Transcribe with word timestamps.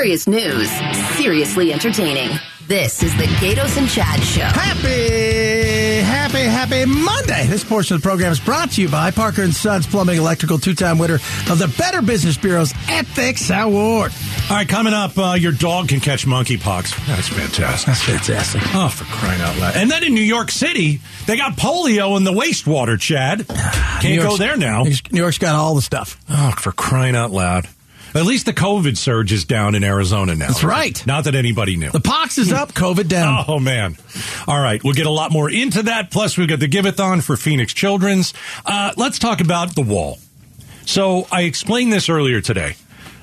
Serious 0.00 0.26
news, 0.26 0.70
seriously 1.18 1.74
entertaining. 1.74 2.30
This 2.66 3.02
is 3.02 3.14
the 3.18 3.24
Gaydos 3.24 3.76
and 3.76 3.86
Chad 3.86 4.18
Show. 4.22 4.40
Happy, 4.44 6.00
happy, 6.00 6.38
happy 6.38 6.86
Monday. 6.86 7.46
This 7.46 7.62
portion 7.62 7.96
of 7.96 8.00
the 8.00 8.08
program 8.08 8.32
is 8.32 8.40
brought 8.40 8.70
to 8.70 8.80
you 8.80 8.88
by 8.88 9.10
Parker 9.10 9.42
and 9.42 9.52
Sons 9.52 9.86
Plumbing 9.86 10.16
Electrical, 10.16 10.58
two-time 10.58 10.96
winner 10.96 11.16
of 11.50 11.58
the 11.58 11.70
Better 11.76 12.00
Business 12.00 12.38
Bureau's 12.38 12.72
Ethics 12.88 13.50
Award. 13.50 14.12
All 14.48 14.56
right, 14.56 14.66
coming 14.66 14.94
up, 14.94 15.18
uh, 15.18 15.36
your 15.38 15.52
dog 15.52 15.88
can 15.88 16.00
catch 16.00 16.24
monkeypox. 16.24 17.06
That's 17.06 17.28
fantastic. 17.28 17.86
That's 17.86 18.02
fantastic. 18.02 18.62
Oh, 18.74 18.88
for 18.88 19.04
crying 19.04 19.42
out 19.42 19.58
loud. 19.58 19.76
And 19.76 19.90
then 19.90 20.02
in 20.02 20.14
New 20.14 20.22
York 20.22 20.50
City, 20.50 21.02
they 21.26 21.36
got 21.36 21.58
polio 21.58 22.16
in 22.16 22.24
the 22.24 22.32
wastewater, 22.32 22.98
Chad. 22.98 23.46
Can't 24.00 24.22
go 24.22 24.38
there 24.38 24.56
now. 24.56 24.84
New 24.84 25.20
York's 25.20 25.36
got 25.36 25.56
all 25.56 25.74
the 25.74 25.82
stuff. 25.82 26.18
Oh, 26.30 26.52
for 26.52 26.72
crying 26.72 27.16
out 27.16 27.32
loud. 27.32 27.68
At 28.14 28.24
least 28.26 28.46
the 28.46 28.52
COVID 28.52 28.96
surge 28.96 29.32
is 29.32 29.44
down 29.44 29.74
in 29.74 29.84
Arizona 29.84 30.34
now. 30.34 30.48
That's 30.48 30.64
right. 30.64 31.04
Not 31.06 31.24
that 31.24 31.34
anybody 31.34 31.76
knew. 31.76 31.90
The 31.90 32.00
pox 32.00 32.38
is 32.38 32.52
up, 32.52 32.72
COVID 32.72 33.08
down. 33.08 33.44
Oh 33.50 33.58
man! 33.58 33.96
All 34.46 34.60
right, 34.60 34.82
we'll 34.84 34.94
get 34.94 35.06
a 35.06 35.10
lot 35.10 35.32
more 35.32 35.50
into 35.50 35.84
that. 35.84 36.10
Plus, 36.10 36.36
we've 36.36 36.48
got 36.48 36.60
the 36.60 36.68
Giveathon 36.68 37.22
for 37.22 37.36
Phoenix 37.36 37.72
Children's. 37.72 38.32
Uh, 38.64 38.92
let's 38.96 39.18
talk 39.18 39.40
about 39.40 39.74
the 39.74 39.82
wall. 39.82 40.18
So 40.84 41.26
I 41.32 41.42
explained 41.42 41.92
this 41.92 42.08
earlier 42.08 42.40
today. 42.40 42.74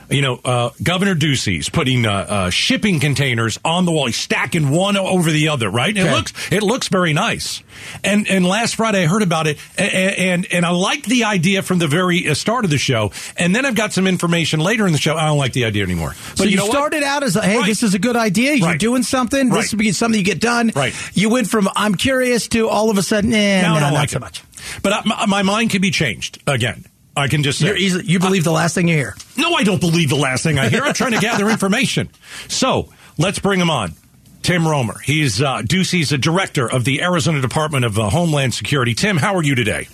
You 0.09 0.21
know, 0.21 0.39
uh, 0.43 0.69
Governor 0.81 1.15
Ducey's 1.15 1.69
putting 1.69 2.05
uh, 2.05 2.11
uh, 2.11 2.49
shipping 2.49 2.99
containers 2.99 3.59
on 3.65 3.85
the 3.85 3.91
wall. 3.91 4.05
He's 4.05 4.15
stacking 4.15 4.69
one 4.69 4.95
over 4.95 5.29
the 5.31 5.49
other. 5.49 5.69
Right? 5.69 5.95
It 5.95 6.09
looks 6.11 6.33
it 6.51 6.63
looks 6.63 6.87
very 6.87 7.13
nice. 7.13 7.61
And 8.03 8.27
and 8.29 8.45
last 8.45 8.75
Friday 8.75 9.03
I 9.03 9.07
heard 9.07 9.21
about 9.23 9.47
it, 9.47 9.57
and 9.77 9.91
and, 9.93 10.47
and 10.53 10.65
I 10.65 10.69
liked 10.69 11.07
the 11.07 11.25
idea 11.25 11.61
from 11.61 11.79
the 11.79 11.87
very 11.87 12.27
uh, 12.27 12.33
start 12.33 12.63
of 12.65 12.71
the 12.71 12.77
show. 12.77 13.11
And 13.37 13.55
then 13.55 13.65
I've 13.65 13.75
got 13.75 13.91
some 13.93 14.07
information 14.07 14.59
later 14.61 14.85
in 14.87 14.93
the 14.93 14.97
show. 14.97 15.15
I 15.15 15.25
don't 15.25 15.37
like 15.37 15.53
the 15.53 15.65
idea 15.65 15.83
anymore. 15.83 16.13
But 16.29 16.37
so 16.37 16.43
you, 16.45 16.57
know 16.57 16.63
what? 16.65 16.71
started 16.71 17.03
out 17.03 17.23
as, 17.23 17.35
a, 17.35 17.41
hey, 17.41 17.57
Right. 17.57 17.65
this 17.65 17.83
is 17.83 17.93
a 17.93 17.99
good 17.99 18.15
idea. 18.15 18.53
You're 18.53 18.67
Right. 18.67 18.79
doing 18.79 19.03
something. 19.03 19.49
Right. 19.49 19.61
This 19.61 19.71
would 19.71 19.79
be 19.79 19.91
something 19.91 20.17
you 20.17 20.25
get 20.25 20.39
done. 20.39 20.71
Right. 20.75 20.93
You 21.13 21.29
went 21.29 21.49
from 21.49 21.67
I'm 21.75 21.95
curious 21.95 22.47
to 22.49 22.67
all 22.69 22.89
of 22.89 22.97
a 22.97 23.03
sudden, 23.03 23.33
eh, 23.33 23.61
Now 23.61 23.71
no, 23.73 23.75
I 23.75 23.79
don't 23.81 23.93
not 23.93 23.99
like 23.99 24.09
so 24.09 24.19
much. 24.19 24.41
But 24.81 24.93
I, 24.93 25.01
my, 25.05 25.25
my 25.25 25.43
mind 25.43 25.69
can 25.71 25.81
be 25.81 25.91
changed 25.91 26.41
again. 26.47 26.85
I 27.17 27.27
can 27.27 27.43
just 27.43 27.59
say. 27.59 27.75
You 27.77 28.19
believe 28.19 28.43
the 28.43 28.51
last 28.51 28.75
thing 28.75 28.87
you 28.87 28.95
hear. 28.95 29.15
No, 29.37 29.53
I 29.53 29.63
don't 29.63 29.81
believe 29.81 30.09
the 30.09 30.15
last 30.15 30.43
thing 30.43 30.59
I 30.59 30.69
hear. 30.69 30.83
I'm 30.83 30.93
trying 30.93 31.13
to 31.13 31.19
gather 31.19 31.49
information. 31.49 32.09
So 32.47 32.89
let's 33.17 33.39
bring 33.39 33.59
him 33.59 33.69
on. 33.69 33.93
Tim 34.43 34.65
Roemer. 34.65 34.99
He's 34.99 35.41
uh, 35.41 35.61
Ducey's 35.61 36.13
a 36.13 36.17
director 36.17 36.71
of 36.71 36.85
the 36.85 37.01
Arizona 37.01 37.41
Department 37.41 37.83
of 37.83 37.99
uh, 37.99 38.09
Homeland 38.09 38.53
Security. 38.53 38.93
Tim, 38.93 39.17
how 39.17 39.35
are 39.35 39.43
you 39.43 39.55
today? 39.55 39.89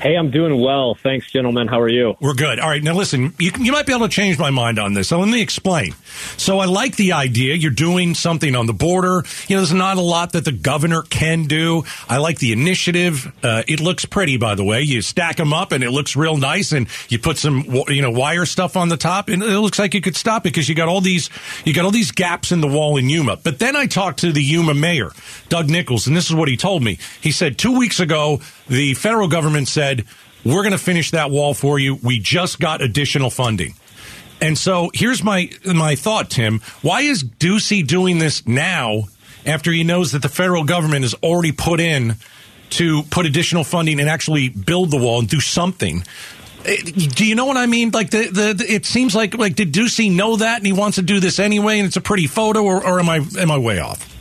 Hey, 0.00 0.14
I'm 0.14 0.30
doing 0.30 0.60
well. 0.60 0.94
Thanks, 0.94 1.32
gentlemen. 1.32 1.68
How 1.68 1.80
are 1.80 1.88
you? 1.88 2.16
We're 2.20 2.34
good. 2.34 2.60
All 2.60 2.68
right. 2.68 2.82
Now, 2.82 2.92
listen, 2.92 3.32
you, 3.38 3.50
you 3.58 3.72
might 3.72 3.86
be 3.86 3.94
able 3.94 4.06
to 4.06 4.12
change 4.12 4.38
my 4.38 4.50
mind 4.50 4.78
on 4.78 4.92
this. 4.92 5.08
So 5.08 5.18
let 5.18 5.28
me 5.28 5.40
explain. 5.40 5.94
So 6.36 6.58
I 6.58 6.66
like 6.66 6.96
the 6.96 7.12
idea. 7.12 7.54
You're 7.54 7.70
doing 7.70 8.14
something 8.14 8.54
on 8.54 8.66
the 8.66 8.74
border. 8.74 9.24
You 9.48 9.56
know, 9.56 9.62
there's 9.62 9.72
not 9.72 9.96
a 9.96 10.02
lot 10.02 10.32
that 10.32 10.44
the 10.44 10.52
governor 10.52 11.00
can 11.00 11.44
do. 11.44 11.84
I 12.10 12.18
like 12.18 12.38
the 12.38 12.52
initiative. 12.52 13.32
Uh, 13.42 13.62
it 13.66 13.80
looks 13.80 14.04
pretty, 14.04 14.36
by 14.36 14.54
the 14.54 14.64
way. 14.64 14.82
You 14.82 15.00
stack 15.00 15.36
them 15.36 15.54
up 15.54 15.72
and 15.72 15.82
it 15.82 15.90
looks 15.90 16.14
real 16.14 16.36
nice 16.36 16.72
and 16.72 16.88
you 17.08 17.18
put 17.18 17.38
some, 17.38 17.64
you 17.88 18.02
know, 18.02 18.10
wire 18.10 18.44
stuff 18.44 18.76
on 18.76 18.90
the 18.90 18.98
top 18.98 19.30
and 19.30 19.42
it 19.42 19.60
looks 19.60 19.78
like 19.78 19.94
you 19.94 20.02
could 20.02 20.16
stop 20.16 20.42
it 20.42 20.52
because 20.52 20.68
you 20.68 20.74
got 20.74 20.88
all 20.88 21.00
these, 21.00 21.30
you 21.64 21.72
got 21.72 21.86
all 21.86 21.90
these 21.90 22.12
gaps 22.12 22.52
in 22.52 22.60
the 22.60 22.68
wall 22.68 22.98
in 22.98 23.08
Yuma. 23.08 23.38
But 23.38 23.58
then 23.60 23.74
I 23.74 23.86
talked 23.86 24.20
to 24.20 24.30
the 24.30 24.42
Yuma 24.42 24.74
mayor, 24.74 25.10
Doug 25.48 25.70
Nicholls, 25.70 26.06
and 26.06 26.14
this 26.14 26.28
is 26.28 26.34
what 26.34 26.48
he 26.48 26.58
told 26.58 26.82
me. 26.82 26.98
He 27.22 27.32
said 27.32 27.56
two 27.56 27.78
weeks 27.78 27.98
ago, 27.98 28.40
the 28.68 28.92
federal 28.94 29.28
government 29.28 29.68
said, 29.68 29.85
we're 30.44 30.62
going 30.62 30.72
to 30.72 30.78
finish 30.78 31.10
that 31.10 31.30
wall 31.30 31.54
for 31.54 31.78
you. 31.78 31.96
We 32.02 32.18
just 32.18 32.60
got 32.60 32.80
additional 32.82 33.30
funding. 33.30 33.74
And 34.40 34.56
so 34.56 34.90
here's 34.92 35.22
my 35.22 35.50
my 35.64 35.94
thought, 35.96 36.30
Tim. 36.30 36.60
Why 36.82 37.00
is 37.02 37.24
Ducey 37.24 37.86
doing 37.86 38.18
this 38.18 38.46
now 38.46 39.04
after 39.44 39.72
he 39.72 39.82
knows 39.82 40.12
that 40.12 40.22
the 40.22 40.28
federal 40.28 40.64
government 40.64 41.02
has 41.02 41.14
already 41.14 41.52
put 41.52 41.80
in 41.80 42.16
to 42.70 43.02
put 43.04 43.26
additional 43.26 43.64
funding 43.64 43.98
and 44.00 44.08
actually 44.08 44.48
build 44.50 44.90
the 44.90 44.98
wall 44.98 45.20
and 45.20 45.28
do 45.28 45.40
something? 45.40 46.04
Eh, 46.66 46.76
Do 46.84 47.24
you 47.24 47.34
know 47.34 47.46
what 47.46 47.56
I 47.56 47.66
mean? 47.66 47.90
Like 47.92 48.10
the, 48.10 48.26
the, 48.26 48.54
the 48.54 48.64
it 48.68 48.84
seems 48.84 49.14
like 49.14 49.34
like 49.38 49.54
did 49.54 49.72
Ducey 49.72 50.12
know 50.14 50.36
that 50.36 50.58
and 50.58 50.66
he 50.66 50.72
wants 50.74 50.96
to 50.96 51.02
do 51.02 51.18
this 51.18 51.38
anyway 51.38 51.78
and 51.78 51.86
it's 51.86 51.96
a 51.96 52.02
pretty 52.02 52.26
photo 52.26 52.62
or, 52.62 52.84
or 52.86 53.00
am 53.00 53.08
I 53.08 53.24
am 53.38 53.50
I 53.50 53.56
way 53.58 53.78
off? 53.80 54.15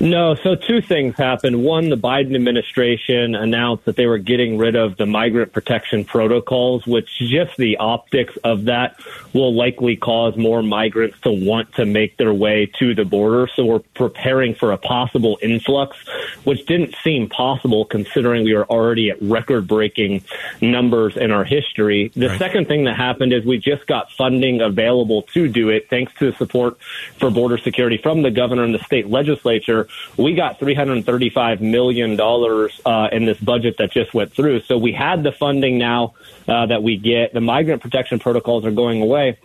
No, 0.00 0.36
so 0.36 0.54
two 0.54 0.80
things 0.80 1.16
happened. 1.16 1.64
One, 1.64 1.88
the 1.88 1.96
Biden 1.96 2.36
administration 2.36 3.34
announced 3.34 3.84
that 3.86 3.96
they 3.96 4.06
were 4.06 4.18
getting 4.18 4.56
rid 4.56 4.76
of 4.76 4.96
the 4.96 5.06
migrant 5.06 5.52
protection 5.52 6.04
protocols, 6.04 6.86
which 6.86 7.08
just 7.18 7.56
the 7.56 7.78
optics 7.78 8.36
of 8.44 8.66
that 8.66 8.96
will 9.32 9.52
likely 9.52 9.96
cause 9.96 10.36
more 10.36 10.62
migrants 10.62 11.18
to 11.22 11.32
want 11.32 11.72
to 11.74 11.84
make 11.84 12.16
their 12.16 12.32
way 12.32 12.70
to 12.78 12.94
the 12.94 13.04
border. 13.04 13.48
So 13.56 13.64
we're 13.64 13.80
preparing 13.80 14.54
for 14.54 14.70
a 14.70 14.78
possible 14.78 15.36
influx, 15.42 15.96
which 16.44 16.64
didn't 16.66 16.94
seem 17.02 17.28
possible 17.28 17.84
considering 17.84 18.44
we 18.44 18.52
are 18.54 18.64
already 18.66 19.10
at 19.10 19.20
record 19.20 19.66
breaking 19.66 20.22
numbers 20.60 21.16
in 21.16 21.32
our 21.32 21.44
history. 21.44 22.12
The 22.14 22.28
Right. 22.28 22.38
second 22.38 22.68
thing 22.68 22.84
that 22.84 22.94
happened 22.94 23.32
is 23.32 23.44
we 23.44 23.58
just 23.58 23.86
got 23.88 24.12
funding 24.12 24.60
available 24.60 25.22
to 25.34 25.48
do 25.48 25.70
it 25.70 25.88
thanks 25.90 26.12
to 26.20 26.30
the 26.30 26.36
support 26.36 26.76
for 27.18 27.30
border 27.30 27.58
security 27.58 27.96
from 27.96 28.22
the 28.22 28.30
governor 28.30 28.62
and 28.62 28.74
the 28.74 28.84
state 28.84 29.10
legislature. 29.10 29.87
We 30.16 30.34
got 30.34 30.58
$335 30.58 31.60
million 31.60 32.20
uh, 32.20 33.08
in 33.12 33.24
this 33.24 33.38
budget 33.38 33.76
that 33.78 33.92
just 33.92 34.14
went 34.14 34.32
through. 34.32 34.60
So 34.62 34.78
we 34.78 34.92
had 34.92 35.22
the 35.22 35.32
funding 35.32 35.78
now 35.78 36.14
uh, 36.46 36.66
that 36.66 36.82
we 36.82 36.96
get. 36.96 37.32
The 37.32 37.40
migrant 37.40 37.82
protection 37.82 38.18
protocols 38.18 38.64
are 38.64 38.70
going 38.70 39.02
away. 39.02 39.38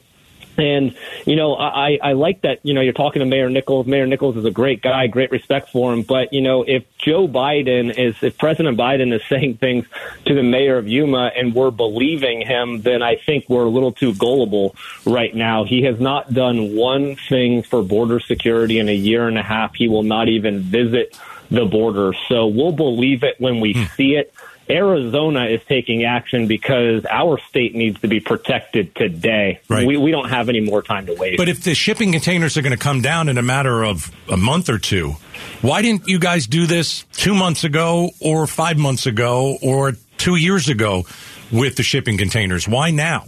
And 0.57 0.95
you 1.25 1.35
know, 1.35 1.55
I, 1.55 1.97
I 2.01 2.13
like 2.13 2.41
that. 2.41 2.59
You 2.63 2.73
know, 2.73 2.81
you're 2.81 2.93
talking 2.93 3.19
to 3.21 3.25
Mayor 3.25 3.49
Nicholls. 3.49 3.87
Mayor 3.87 4.05
Nicholls 4.05 4.37
is 4.37 4.45
a 4.45 4.51
great 4.51 4.81
guy, 4.81 5.07
great 5.07 5.31
respect 5.31 5.69
for 5.69 5.93
him. 5.93 6.03
But 6.03 6.33
you 6.33 6.41
know, 6.41 6.63
if 6.63 6.83
Joe 6.97 7.27
Biden 7.27 7.97
is, 7.97 8.21
if 8.21 8.37
President 8.37 8.77
Biden 8.77 9.13
is 9.13 9.21
saying 9.27 9.57
things 9.57 9.85
to 10.25 10.33
the 10.33 10.43
mayor 10.43 10.77
of 10.77 10.87
Yuma 10.87 11.31
and 11.35 11.53
we're 11.55 11.71
believing 11.71 12.45
him, 12.45 12.81
then 12.81 13.01
I 13.01 13.15
think 13.15 13.49
we're 13.49 13.65
a 13.65 13.69
little 13.69 13.91
too 13.91 14.13
gullible 14.13 14.75
right 15.05 15.33
now. 15.33 15.63
He 15.63 15.83
has 15.83 15.99
not 15.99 16.33
done 16.33 16.75
one 16.75 17.15
thing 17.15 17.63
for 17.63 17.83
border 17.83 18.19
security 18.19 18.79
in 18.79 18.89
a 18.89 18.95
year 18.95 19.27
and 19.27 19.37
a 19.37 19.43
half. 19.43 19.75
He 19.75 19.87
will 19.87 20.03
not 20.03 20.29
even 20.29 20.59
visit 20.59 21.17
the 21.49 21.65
border. 21.65 22.13
So 22.27 22.47
we'll 22.47 22.71
believe 22.71 23.23
it 23.23 23.39
when 23.39 23.59
we 23.59 23.73
hmm. 23.73 23.83
see 23.95 24.15
it. 24.15 24.33
Arizona 24.69 25.45
is 25.45 25.61
taking 25.67 26.03
action 26.03 26.47
because 26.47 27.05
our 27.09 27.37
state 27.49 27.75
needs 27.75 27.99
to 28.01 28.07
be 28.07 28.19
protected 28.19 28.95
today. 28.95 29.59
Right. 29.67 29.85
We, 29.85 29.97
we 29.97 30.11
don't 30.11 30.29
have 30.29 30.49
any 30.49 30.61
more 30.61 30.81
time 30.81 31.05
to 31.07 31.15
wait. 31.15 31.37
But 31.37 31.49
if 31.49 31.63
the 31.63 31.75
shipping 31.75 32.11
containers 32.11 32.57
are 32.57 32.61
going 32.61 32.71
to 32.71 32.77
come 32.77 33.01
down 33.01 33.29
in 33.29 33.37
a 33.37 33.41
matter 33.41 33.83
of 33.83 34.11
a 34.29 34.37
month 34.37 34.69
or 34.69 34.79
two, 34.79 35.15
why 35.61 35.81
didn't 35.81 36.07
you 36.07 36.19
guys 36.19 36.47
do 36.47 36.65
this 36.65 37.03
two 37.13 37.33
months 37.33 37.63
ago 37.63 38.11
or 38.19 38.47
five 38.47 38.77
months 38.77 39.05
ago 39.05 39.57
or 39.61 39.93
two 40.17 40.35
years 40.35 40.69
ago 40.69 41.03
with 41.51 41.75
the 41.75 41.83
shipping 41.83 42.17
containers? 42.17 42.67
Why 42.67 42.91
now? 42.91 43.25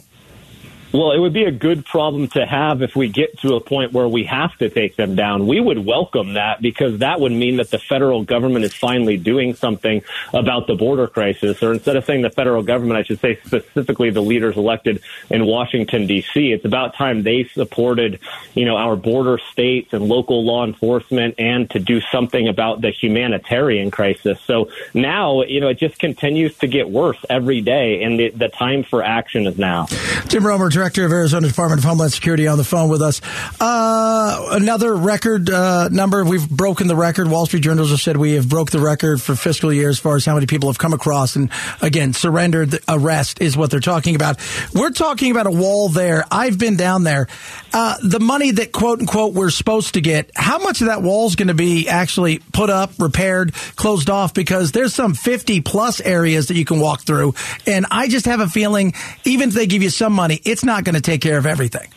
Well, 0.95 1.11
it 1.11 1.19
would 1.19 1.33
be 1.33 1.43
a 1.43 1.51
good 1.51 1.85
problem 1.85 2.29
to 2.29 2.45
have 2.45 2.81
if 2.81 2.95
we 2.95 3.09
get 3.09 3.37
to 3.39 3.55
a 3.55 3.59
point 3.59 3.91
where 3.91 4.07
we 4.07 4.23
have 4.23 4.57
to 4.59 4.69
take 4.69 4.95
them 4.95 5.13
down. 5.13 5.45
We 5.45 5.59
would 5.59 5.85
welcome 5.85 6.35
that 6.35 6.61
because 6.61 6.99
that 6.99 7.19
would 7.19 7.33
mean 7.33 7.57
that 7.57 7.69
the 7.69 7.79
federal 7.79 8.23
government 8.23 8.63
is 8.63 8.73
finally 8.73 9.17
doing 9.17 9.55
something 9.55 10.03
about 10.33 10.67
the 10.67 10.75
border 10.75 11.07
crisis. 11.07 11.61
Or 11.61 11.73
instead 11.73 11.97
of 11.97 12.05
saying 12.05 12.21
the 12.21 12.29
federal 12.29 12.63
government, 12.63 12.97
I 12.97 13.03
should 13.03 13.19
say 13.19 13.37
specifically 13.43 14.09
the 14.09 14.21
leaders 14.21 14.55
elected 14.55 15.03
in 15.29 15.45
Washington, 15.45 16.07
D.C. 16.07 16.53
It's 16.53 16.63
about 16.63 16.95
time 16.95 17.23
they 17.23 17.43
supported, 17.43 18.21
you 18.53 18.63
know, 18.63 18.77
our 18.77 18.95
border 18.95 19.37
states 19.51 19.91
and 19.91 20.07
local 20.07 20.45
law 20.45 20.65
enforcement 20.65 21.35
and 21.37 21.69
to 21.71 21.79
do 21.79 21.99
something 22.09 22.47
about 22.47 22.79
the 22.79 22.91
humanitarian 22.91 23.91
crisis. 23.91 24.39
So 24.47 24.69
now, 24.93 25.41
you 25.41 25.59
know, 25.59 25.67
it 25.67 25.77
just 25.77 25.99
continues 25.99 26.57
to 26.59 26.67
get 26.67 26.89
worse 26.89 27.17
every 27.29 27.59
day 27.59 28.01
and 28.01 28.17
the, 28.17 28.29
the 28.29 28.47
time 28.47 28.83
for 28.83 29.03
action 29.03 29.45
is 29.45 29.57
now. 29.57 29.87
Tim 30.29 30.45
Roemer, 30.45 30.69
Director 30.85 31.05
of 31.05 31.11
Arizona 31.13 31.47
Department 31.47 31.79
of 31.79 31.83
Homeland 31.83 32.13
Security, 32.13 32.47
on 32.47 32.59
the 32.59 32.63
phone 32.63 32.89
with 32.89 33.01
us. 33.01 33.19
Uh, 33.59 34.49
another 34.51 34.93
record 34.93 35.49
uh, 35.49 35.89
number. 35.89 36.23
We've 36.23 36.47
broken 36.47 36.85
the 36.85 36.95
record. 36.95 37.27
Wall 37.27 37.47
Street 37.47 37.61
Journal 37.61 37.85
just 37.85 38.03
said 38.03 38.17
we 38.17 38.33
have 38.33 38.47
broke 38.47 38.69
the 38.69 38.79
record 38.79 39.19
for 39.19 39.35
fiscal 39.35 39.73
year 39.73 39.89
as 39.89 39.97
far 39.97 40.15
as 40.15 40.25
how 40.25 40.35
many 40.35 40.45
people 40.45 40.69
have 40.69 40.77
come 40.77 40.93
across 40.93 41.35
and 41.35 41.49
again 41.81 42.13
surrendered. 42.13 42.77
Arrest 42.87 43.41
is 43.41 43.57
what 43.57 43.71
they're 43.71 43.79
talking 43.79 44.13
about. 44.13 44.37
We're 44.75 44.91
talking 44.91 45.31
about 45.31 45.47
a 45.47 45.51
wall 45.51 45.89
there. 45.89 46.23
I've 46.29 46.59
been 46.59 46.75
down 46.75 47.03
there. 47.03 47.27
Uh, 47.73 47.95
the 48.03 48.19
money 48.19 48.51
that 48.51 48.71
quote 48.71 48.99
unquote 48.99 49.33
we're 49.33 49.49
supposed 49.49 49.95
to 49.95 50.01
get. 50.01 50.29
How 50.35 50.59
much 50.59 50.81
of 50.81 50.87
that 50.87 51.01
wall 51.01 51.25
is 51.25 51.35
going 51.35 51.47
to 51.47 51.55
be 51.55 51.89
actually 51.89 52.39
put 52.53 52.69
up, 52.69 52.91
repaired, 52.99 53.55
closed 53.75 54.11
off? 54.11 54.35
Because 54.35 54.71
there's 54.71 54.93
some 54.93 55.15
50 55.15 55.61
plus 55.61 55.99
areas 55.99 56.49
that 56.49 56.55
you 56.55 56.65
can 56.65 56.79
walk 56.79 57.01
through, 57.01 57.33
and 57.65 57.87
I 57.89 58.07
just 58.07 58.27
have 58.27 58.39
a 58.39 58.47
feeling 58.47 58.93
even 59.23 59.49
if 59.49 59.55
they 59.55 59.65
give 59.65 59.81
you 59.81 59.89
some 59.89 60.13
money, 60.13 60.39
it's 60.45 60.63
not 60.63 60.74
going 60.83 60.95
to 60.95 61.01
take 61.01 61.21
care 61.21 61.37
of 61.37 61.45
everything. 61.45 61.89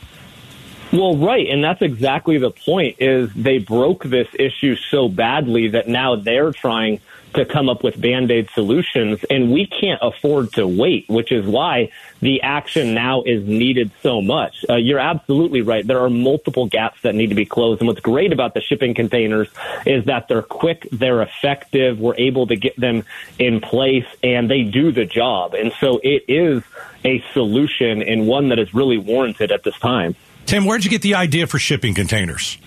Well, 0.93 1.17
right, 1.17 1.47
and 1.49 1.63
that's 1.63 1.83
exactly 1.83 2.39
the 2.39 2.51
point. 2.51 2.97
Is 2.99 3.31
they 3.35 3.59
broke 3.59 4.05
this 4.05 4.29
issue 4.39 4.75
so 4.77 5.09
badly 5.09 5.69
that 5.69 5.87
now 5.87 6.17
they're 6.17 6.53
trying 6.53 7.01
to 7.35 7.45
come 7.45 7.69
up 7.69 7.83
with 7.83 8.01
band-aid 8.01 8.49
solutions 8.51 9.25
and 9.31 9.53
we 9.53 9.67
can't 9.67 10.01
afford 10.03 10.53
to 10.53 10.67
wait 10.67 11.05
which 11.09 11.33
is 11.33 11.47
why 11.47 11.91
the 12.21 12.43
action 12.43 12.95
now 12.95 13.23
is 13.23 13.47
needed 13.47 13.91
so 14.03 14.21
much. 14.21 14.65
Uh, 14.69 14.75
you're 14.75 14.99
absolutely 14.99 15.63
right. 15.63 15.87
There 15.87 16.01
are 16.01 16.11
multiple 16.11 16.67
gaps 16.67 17.01
that 17.03 17.15
need 17.15 17.29
to 17.29 17.35
be 17.35 17.45
closed 17.45 17.81
and 17.81 17.89
what's 17.89 18.01
great 18.01 18.33
about 18.33 18.55
the 18.55 18.61
shipping 18.61 18.95
containers 18.95 19.49
is 19.87 20.05
that 20.07 20.29
they're 20.29 20.43
quick 20.43 20.89
they're 20.91 21.23
effective 21.23 21.99
we're 21.99 22.17
able 22.17 22.47
to 22.47 22.57
get 22.57 22.77
them 22.77 23.05
in 23.39 23.61
place 23.61 24.07
and 24.23 24.51
they 24.51 24.63
do 24.63 24.93
the 24.93 25.05
job. 25.05 25.55
And 25.55 25.73
so 25.81 26.01
it 26.03 26.25
is 26.29 26.63
a 27.05 27.23
solution 27.33 28.03
and 28.03 28.27
one 28.27 28.49
that 28.49 28.59
is 28.59 28.75
really 28.75 28.99
warranted 28.99 29.53
at 29.53 29.63
this 29.63 29.79
time. 29.79 30.17
Tim 30.47 30.65
where'd 30.65 30.85
you 30.85 30.91
get 30.91 31.03
the 31.03 31.15
idea 31.15 31.47
for 31.47 31.59
shipping 31.59 31.95
containers 31.95 32.59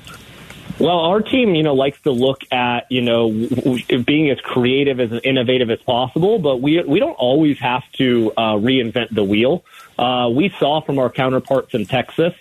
well, 0.82 1.00
our 1.00 1.22
team, 1.22 1.54
you 1.54 1.64
know, 1.64 1.76
likes 1.76 2.02
to 2.02 2.12
look 2.12 2.42
at, 2.52 2.92
you 2.92 3.02
know, 3.02 3.30
being 3.30 4.30
as 4.32 4.40
creative 4.42 5.00
as 5.00 5.12
innovative 5.24 5.70
as 5.70 5.80
possible, 5.80 6.40
but 6.40 6.62
we 6.62 6.82
we 6.84 7.00
don't 7.00 7.14
always 7.14 7.60
have 7.60 7.84
to 7.94 8.34
uh, 8.36 8.56
reinvent 8.56 9.14
the 9.14 9.24
wheel. 9.24 9.64
Uh, 10.00 10.30
we 10.34 10.50
saw 10.58 10.82
from 10.82 10.98
our 10.98 11.10
counterparts 11.10 11.74
in 11.76 11.86
Texas 11.86 12.34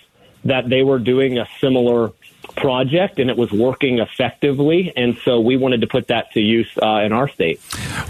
that 0.43 0.67
they 0.69 0.81
were 0.81 0.97
doing 0.97 1.37
a 1.37 1.47
similar 1.59 2.11
project 2.55 3.19
and 3.19 3.29
it 3.29 3.37
was 3.37 3.51
working 3.51 3.99
effectively. 3.99 4.93
And 4.95 5.17
so 5.23 5.39
we 5.39 5.57
wanted 5.57 5.81
to 5.81 5.87
put 5.87 6.07
that 6.07 6.31
to 6.33 6.39
use 6.39 6.69
uh, 6.81 7.01
in 7.03 7.11
our 7.11 7.27
state. 7.27 7.59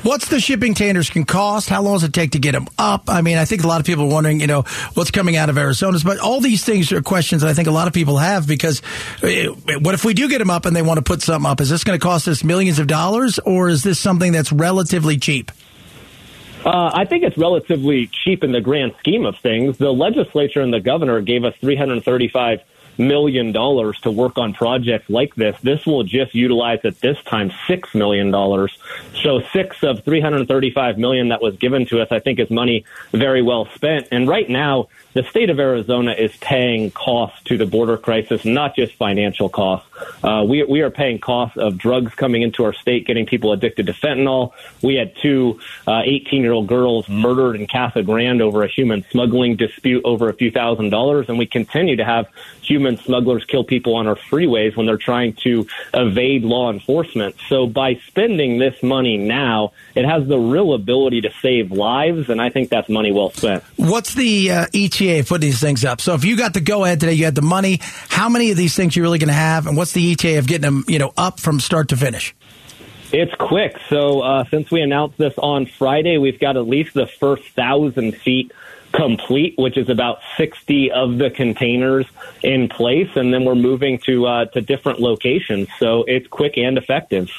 What's 0.03 0.29
the 0.29 0.39
shipping 0.39 0.73
containers 0.73 1.09
can 1.09 1.25
cost? 1.25 1.69
How 1.69 1.81
long 1.81 1.95
does 1.95 2.03
it 2.03 2.13
take 2.13 2.31
to 2.31 2.39
get 2.39 2.53
them 2.53 2.67
up? 2.77 3.09
I 3.09 3.21
mean, 3.21 3.37
I 3.37 3.45
think 3.45 3.63
a 3.63 3.67
lot 3.67 3.79
of 3.79 3.85
people 3.85 4.05
are 4.05 4.13
wondering, 4.13 4.39
you 4.39 4.47
know, 4.47 4.63
what's 4.93 5.11
coming 5.11 5.35
out 5.35 5.49
of 5.49 5.57
Arizona. 5.57 5.97
But 6.03 6.19
all 6.19 6.41
these 6.41 6.63
things 6.63 6.91
are 6.91 7.01
questions 7.01 7.41
that 7.41 7.49
I 7.49 7.53
think 7.53 7.67
a 7.67 7.71
lot 7.71 7.87
of 7.87 7.93
people 7.93 8.17
have 8.17 8.47
because 8.47 8.81
eh, 9.23 9.47
what 9.47 9.93
if 9.93 10.05
we 10.05 10.13
do 10.13 10.29
get 10.29 10.39
them 10.39 10.49
up 10.49 10.65
and 10.65 10.75
they 10.75 10.81
want 10.81 10.97
to 10.97 11.03
put 11.03 11.21
something 11.21 11.49
up? 11.49 11.61
Is 11.61 11.69
this 11.69 11.83
going 11.83 11.99
to 11.99 12.03
cost 12.03 12.27
us 12.27 12.43
millions 12.43 12.79
of 12.79 12.87
dollars 12.87 13.39
or 13.39 13.69
is 13.69 13.83
this 13.83 13.99
something 13.99 14.31
that's 14.31 14.51
relatively 14.51 15.17
cheap? 15.17 15.51
Uh, 16.65 16.91
I 16.93 17.05
think 17.05 17.23
it's 17.23 17.37
relatively 17.37 18.07
cheap 18.07 18.43
in 18.43 18.51
the 18.51 18.61
grand 18.61 18.93
scheme 18.99 19.25
of 19.25 19.37
things. 19.37 19.77
The 19.77 19.91
legislature 19.91 20.61
and 20.61 20.71
the 20.71 20.79
governor 20.79 21.19
gave 21.21 21.43
us 21.43 21.55
335 21.59 22.61
million 23.01 23.51
dollars 23.51 23.99
to 24.01 24.11
work 24.11 24.37
on 24.37 24.53
projects 24.53 25.09
like 25.09 25.35
this. 25.35 25.57
This 25.61 25.85
will 25.85 26.03
just 26.03 26.33
utilize 26.33 26.79
at 26.83 26.99
this 27.01 27.17
time 27.23 27.51
six 27.67 27.93
million 27.93 28.31
dollars. 28.31 28.77
So 29.21 29.41
six 29.51 29.83
of 29.83 30.03
335 30.05 30.97
million 30.97 31.29
that 31.29 31.41
was 31.41 31.57
given 31.57 31.85
to 31.87 31.99
us, 32.01 32.07
I 32.11 32.19
think, 32.19 32.39
is 32.39 32.49
money 32.49 32.85
very 33.11 33.41
well 33.41 33.67
spent. 33.75 34.07
And 34.11 34.27
right 34.27 34.49
now, 34.49 34.87
the 35.13 35.23
state 35.23 35.49
of 35.49 35.59
Arizona 35.59 36.13
is 36.13 36.35
paying 36.37 36.91
costs 36.91 37.43
to 37.45 37.57
the 37.57 37.65
border 37.65 37.97
crisis, 37.97 38.45
not 38.45 38.75
just 38.75 38.93
financial 38.93 39.49
costs. 39.49 39.87
Uh, 40.23 40.43
we, 40.47 40.63
we 40.63 40.81
are 40.81 40.89
paying 40.89 41.19
costs 41.19 41.57
of 41.57 41.77
drugs 41.77 42.13
coming 42.15 42.41
into 42.41 42.63
our 42.63 42.73
state, 42.73 43.07
getting 43.07 43.25
people 43.25 43.51
addicted 43.53 43.87
to 43.87 43.93
fentanyl. 43.93 44.51
We 44.81 44.95
had 44.95 45.15
two 45.21 45.59
18 45.87 46.39
uh, 46.39 46.43
year 46.43 46.51
old 46.51 46.67
girls 46.67 47.07
murdered 47.09 47.55
in 47.55 47.67
Casa 47.67 48.03
Grande 48.03 48.41
over 48.41 48.63
a 48.63 48.67
human 48.67 49.05
smuggling 49.11 49.55
dispute 49.55 50.03
over 50.05 50.29
a 50.29 50.33
few 50.33 50.51
thousand 50.51 50.89
dollars. 50.89 51.27
And 51.29 51.37
we 51.37 51.45
continue 51.45 51.95
to 51.97 52.05
have 52.05 52.27
human 52.61 52.97
smugglers 52.97 53.45
kill 53.45 53.63
people 53.63 53.95
on 53.95 54.07
our 54.07 54.15
freeways 54.15 54.75
when 54.75 54.85
they're 54.85 54.97
trying 54.97 55.33
to 55.43 55.67
evade 55.93 56.43
law 56.43 56.71
enforcement. 56.71 57.35
So 57.49 57.67
by 57.67 57.95
spending 58.07 58.59
this 58.59 58.81
money 58.83 59.17
now, 59.17 59.73
it 59.95 60.05
has 60.05 60.27
the 60.27 60.37
real 60.37 60.73
ability 60.73 61.21
to 61.21 61.31
save 61.41 61.71
lives. 61.71 62.29
And 62.29 62.41
I 62.41 62.49
think 62.49 62.69
that's 62.69 62.89
money 62.89 63.11
well 63.11 63.31
spent. 63.31 63.63
What's 63.75 64.13
the 64.13 64.51
uh, 64.51 64.67
ETA 64.73 65.23
for 65.23 65.37
these 65.37 65.59
things 65.59 65.83
up? 65.83 66.01
So 66.01 66.13
if 66.13 66.23
you 66.23 66.37
got 66.37 66.53
the 66.53 66.61
go 66.61 66.85
ahead 66.85 66.99
today, 66.99 67.13
you 67.13 67.25
had 67.25 67.35
the 67.35 67.41
money, 67.41 67.79
how 67.81 68.29
many 68.29 68.51
of 68.51 68.57
these 68.57 68.75
things 68.75 68.95
you 68.95 69.03
really 69.03 69.19
going 69.19 69.27
to 69.27 69.33
have? 69.33 69.67
And 69.67 69.75
what's 69.75 69.90
the 69.93 70.11
ETA 70.11 70.37
of 70.37 70.47
getting 70.47 70.61
them, 70.61 70.83
you 70.87 70.99
know, 70.99 71.13
up 71.17 71.39
from 71.39 71.59
start 71.59 71.89
to 71.89 71.97
finish? 71.97 72.35
It's 73.11 73.33
quick. 73.35 73.77
So 73.89 74.21
uh, 74.21 74.45
since 74.45 74.71
we 74.71 74.81
announced 74.81 75.17
this 75.17 75.33
on 75.37 75.65
Friday, 75.65 76.17
we've 76.17 76.39
got 76.39 76.55
at 76.55 76.67
least 76.67 76.93
the 76.93 77.07
first 77.07 77.43
thousand 77.49 78.15
feet 78.15 78.51
complete, 78.93 79.55
which 79.57 79.77
is 79.77 79.89
about 79.89 80.19
60 80.37 80.91
of 80.91 81.17
the 81.17 81.29
containers 81.29 82.05
in 82.43 82.69
place, 82.69 83.09
and 83.15 83.33
then 83.33 83.45
we're 83.45 83.55
moving 83.55 83.97
to 83.99 84.27
uh, 84.27 84.45
to 84.45 84.61
different 84.61 84.99
locations. 84.99 85.67
So 85.79 86.03
it's 86.03 86.27
quick 86.27 86.57
and 86.57 86.77
effective. 86.77 87.29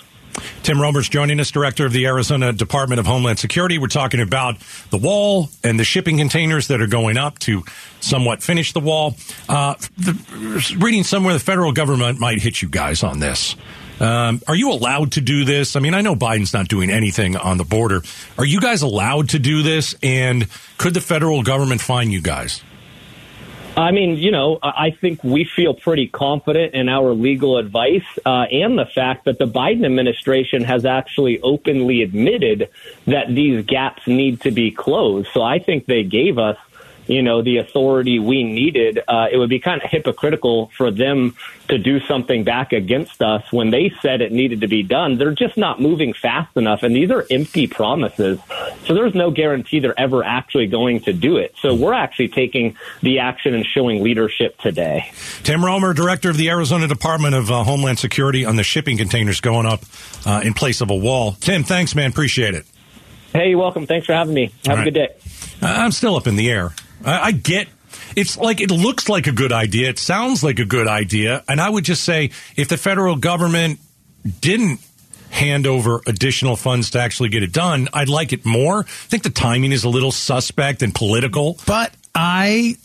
Tim 0.62 0.80
Roemer's 0.80 1.08
joining 1.08 1.40
us, 1.40 1.50
director 1.50 1.86
of 1.86 1.92
the 1.92 2.06
Arizona 2.06 2.52
Department 2.52 3.00
of 3.00 3.06
Homeland 3.06 3.38
Security. 3.38 3.78
We're 3.78 3.88
talking 3.88 4.20
about 4.20 4.58
the 4.90 4.98
wall 4.98 5.48
and 5.64 5.78
the 5.78 5.84
shipping 5.84 6.18
containers 6.18 6.68
that 6.68 6.80
are 6.80 6.86
going 6.86 7.16
up 7.16 7.38
to 7.40 7.62
somewhat 8.00 8.42
finish 8.42 8.72
the 8.72 8.80
wall. 8.80 9.16
Uh, 9.48 9.74
the, 9.98 10.76
reading 10.78 11.04
somewhere 11.04 11.32
the 11.32 11.40
federal 11.40 11.72
government 11.72 12.18
might 12.20 12.40
hit 12.40 12.62
you 12.62 12.68
guys 12.68 13.02
on 13.02 13.20
this. 13.20 13.56
Um, 14.00 14.40
are 14.48 14.56
you 14.56 14.72
allowed 14.72 15.12
to 15.12 15.20
do 15.20 15.44
this? 15.44 15.76
I 15.76 15.80
mean, 15.80 15.94
I 15.94 16.00
know 16.00 16.16
Biden's 16.16 16.52
not 16.52 16.66
doing 16.66 16.90
anything 16.90 17.36
on 17.36 17.56
the 17.56 17.64
border. 17.64 18.02
Are 18.36 18.44
you 18.44 18.60
guys 18.60 18.82
allowed 18.82 19.30
to 19.30 19.38
do 19.38 19.62
this? 19.62 19.94
And 20.02 20.48
could 20.78 20.94
the 20.94 21.00
federal 21.00 21.42
government 21.42 21.80
fine 21.80 22.10
you 22.10 22.20
guys? 22.20 22.62
I 23.76 23.90
mean, 23.90 24.16
you 24.16 24.30
know, 24.30 24.58
I 24.62 24.90
think 24.90 25.24
we 25.24 25.44
feel 25.44 25.72
pretty 25.72 26.06
confident 26.06 26.74
in 26.74 26.90
our 26.90 27.14
legal 27.14 27.56
advice 27.56 28.04
uh, 28.26 28.42
and 28.52 28.78
the 28.78 28.84
fact 28.84 29.24
that 29.24 29.38
the 29.38 29.46
Biden 29.46 29.86
administration 29.86 30.62
has 30.64 30.84
actually 30.84 31.40
openly 31.40 32.02
admitted 32.02 32.68
that 33.06 33.28
these 33.28 33.64
gaps 33.64 34.06
need 34.06 34.42
to 34.42 34.50
be 34.50 34.70
closed. 34.70 35.28
So 35.32 35.42
I 35.42 35.58
think 35.58 35.86
they 35.86 36.02
gave 36.02 36.38
us 36.38 36.58
you 37.12 37.22
know, 37.22 37.42
the 37.42 37.58
authority 37.58 38.18
we 38.18 38.42
needed, 38.42 39.00
uh, 39.06 39.26
it 39.30 39.36
would 39.36 39.50
be 39.50 39.58
kind 39.58 39.82
of 39.82 39.90
hypocritical 39.90 40.70
for 40.76 40.90
them 40.90 41.36
to 41.68 41.78
do 41.78 42.00
something 42.00 42.44
back 42.44 42.72
against 42.72 43.22
us 43.22 43.50
when 43.52 43.70
they 43.70 43.92
said 44.00 44.20
it 44.20 44.32
needed 44.32 44.62
to 44.62 44.68
be 44.68 44.82
done. 44.82 45.18
They're 45.18 45.34
just 45.34 45.56
not 45.56 45.80
moving 45.80 46.12
fast 46.12 46.56
enough, 46.56 46.82
and 46.82 46.96
these 46.96 47.10
are 47.10 47.26
empty 47.30 47.66
promises. 47.66 48.40
So 48.86 48.94
there's 48.94 49.14
no 49.14 49.30
guarantee 49.30 49.80
they're 49.80 49.98
ever 49.98 50.24
actually 50.24 50.66
going 50.66 51.00
to 51.00 51.12
do 51.12 51.36
it. 51.36 51.54
So 51.60 51.74
we're 51.74 51.94
actually 51.94 52.28
taking 52.28 52.76
the 53.02 53.18
action 53.18 53.54
and 53.54 53.64
showing 53.64 54.02
leadership 54.02 54.58
today. 54.58 55.10
Tim 55.42 55.64
Roemer, 55.64 55.94
director 55.94 56.30
of 56.30 56.36
the 56.36 56.48
Arizona 56.50 56.88
Department 56.88 57.34
of 57.34 57.50
uh, 57.50 57.64
Homeland 57.64 57.98
Security, 57.98 58.44
on 58.44 58.56
the 58.56 58.64
shipping 58.64 58.96
containers 58.96 59.40
going 59.40 59.66
up 59.66 59.82
uh, 60.24 60.40
in 60.42 60.54
place 60.54 60.80
of 60.80 60.90
a 60.90 60.96
wall. 60.96 61.32
Tim, 61.32 61.62
thanks, 61.62 61.94
man. 61.94 62.10
Appreciate 62.10 62.54
it. 62.54 62.66
Hey, 63.32 63.50
you're 63.50 63.58
welcome. 63.58 63.86
Thanks 63.86 64.06
for 64.06 64.12
having 64.12 64.34
me. 64.34 64.52
Have 64.66 64.80
a 64.80 64.84
good 64.84 64.94
day. 64.94 65.08
I'm 65.62 65.92
still 65.92 66.16
up 66.16 66.26
in 66.26 66.36
the 66.36 66.50
air. 66.50 66.74
I, 67.04 67.20
I 67.20 67.32
get 67.32 67.68
it's 68.16 68.36
like 68.36 68.60
it 68.60 68.70
looks 68.70 69.08
like 69.08 69.26
a 69.26 69.32
good 69.32 69.52
idea. 69.52 69.88
It 69.88 69.98
sounds 69.98 70.42
like 70.42 70.58
a 70.58 70.64
good 70.64 70.88
idea. 70.88 71.42
And 71.48 71.60
I 71.60 71.68
would 71.68 71.84
just 71.84 72.04
say 72.04 72.30
if 72.56 72.68
the 72.68 72.76
federal 72.76 73.16
government 73.16 73.80
didn't 74.40 74.80
hand 75.30 75.66
over 75.66 76.02
additional 76.06 76.56
funds 76.56 76.90
to 76.90 77.00
actually 77.00 77.30
get 77.30 77.42
it 77.42 77.52
done, 77.52 77.88
I'd 77.92 78.08
like 78.08 78.32
it 78.32 78.44
more. 78.44 78.80
I 78.80 78.82
think 78.82 79.22
the 79.22 79.30
timing 79.30 79.72
is 79.72 79.84
a 79.84 79.88
little 79.88 80.12
suspect 80.12 80.82
and 80.82 80.94
political. 80.94 81.58
But 81.66 81.92
I 82.14 82.76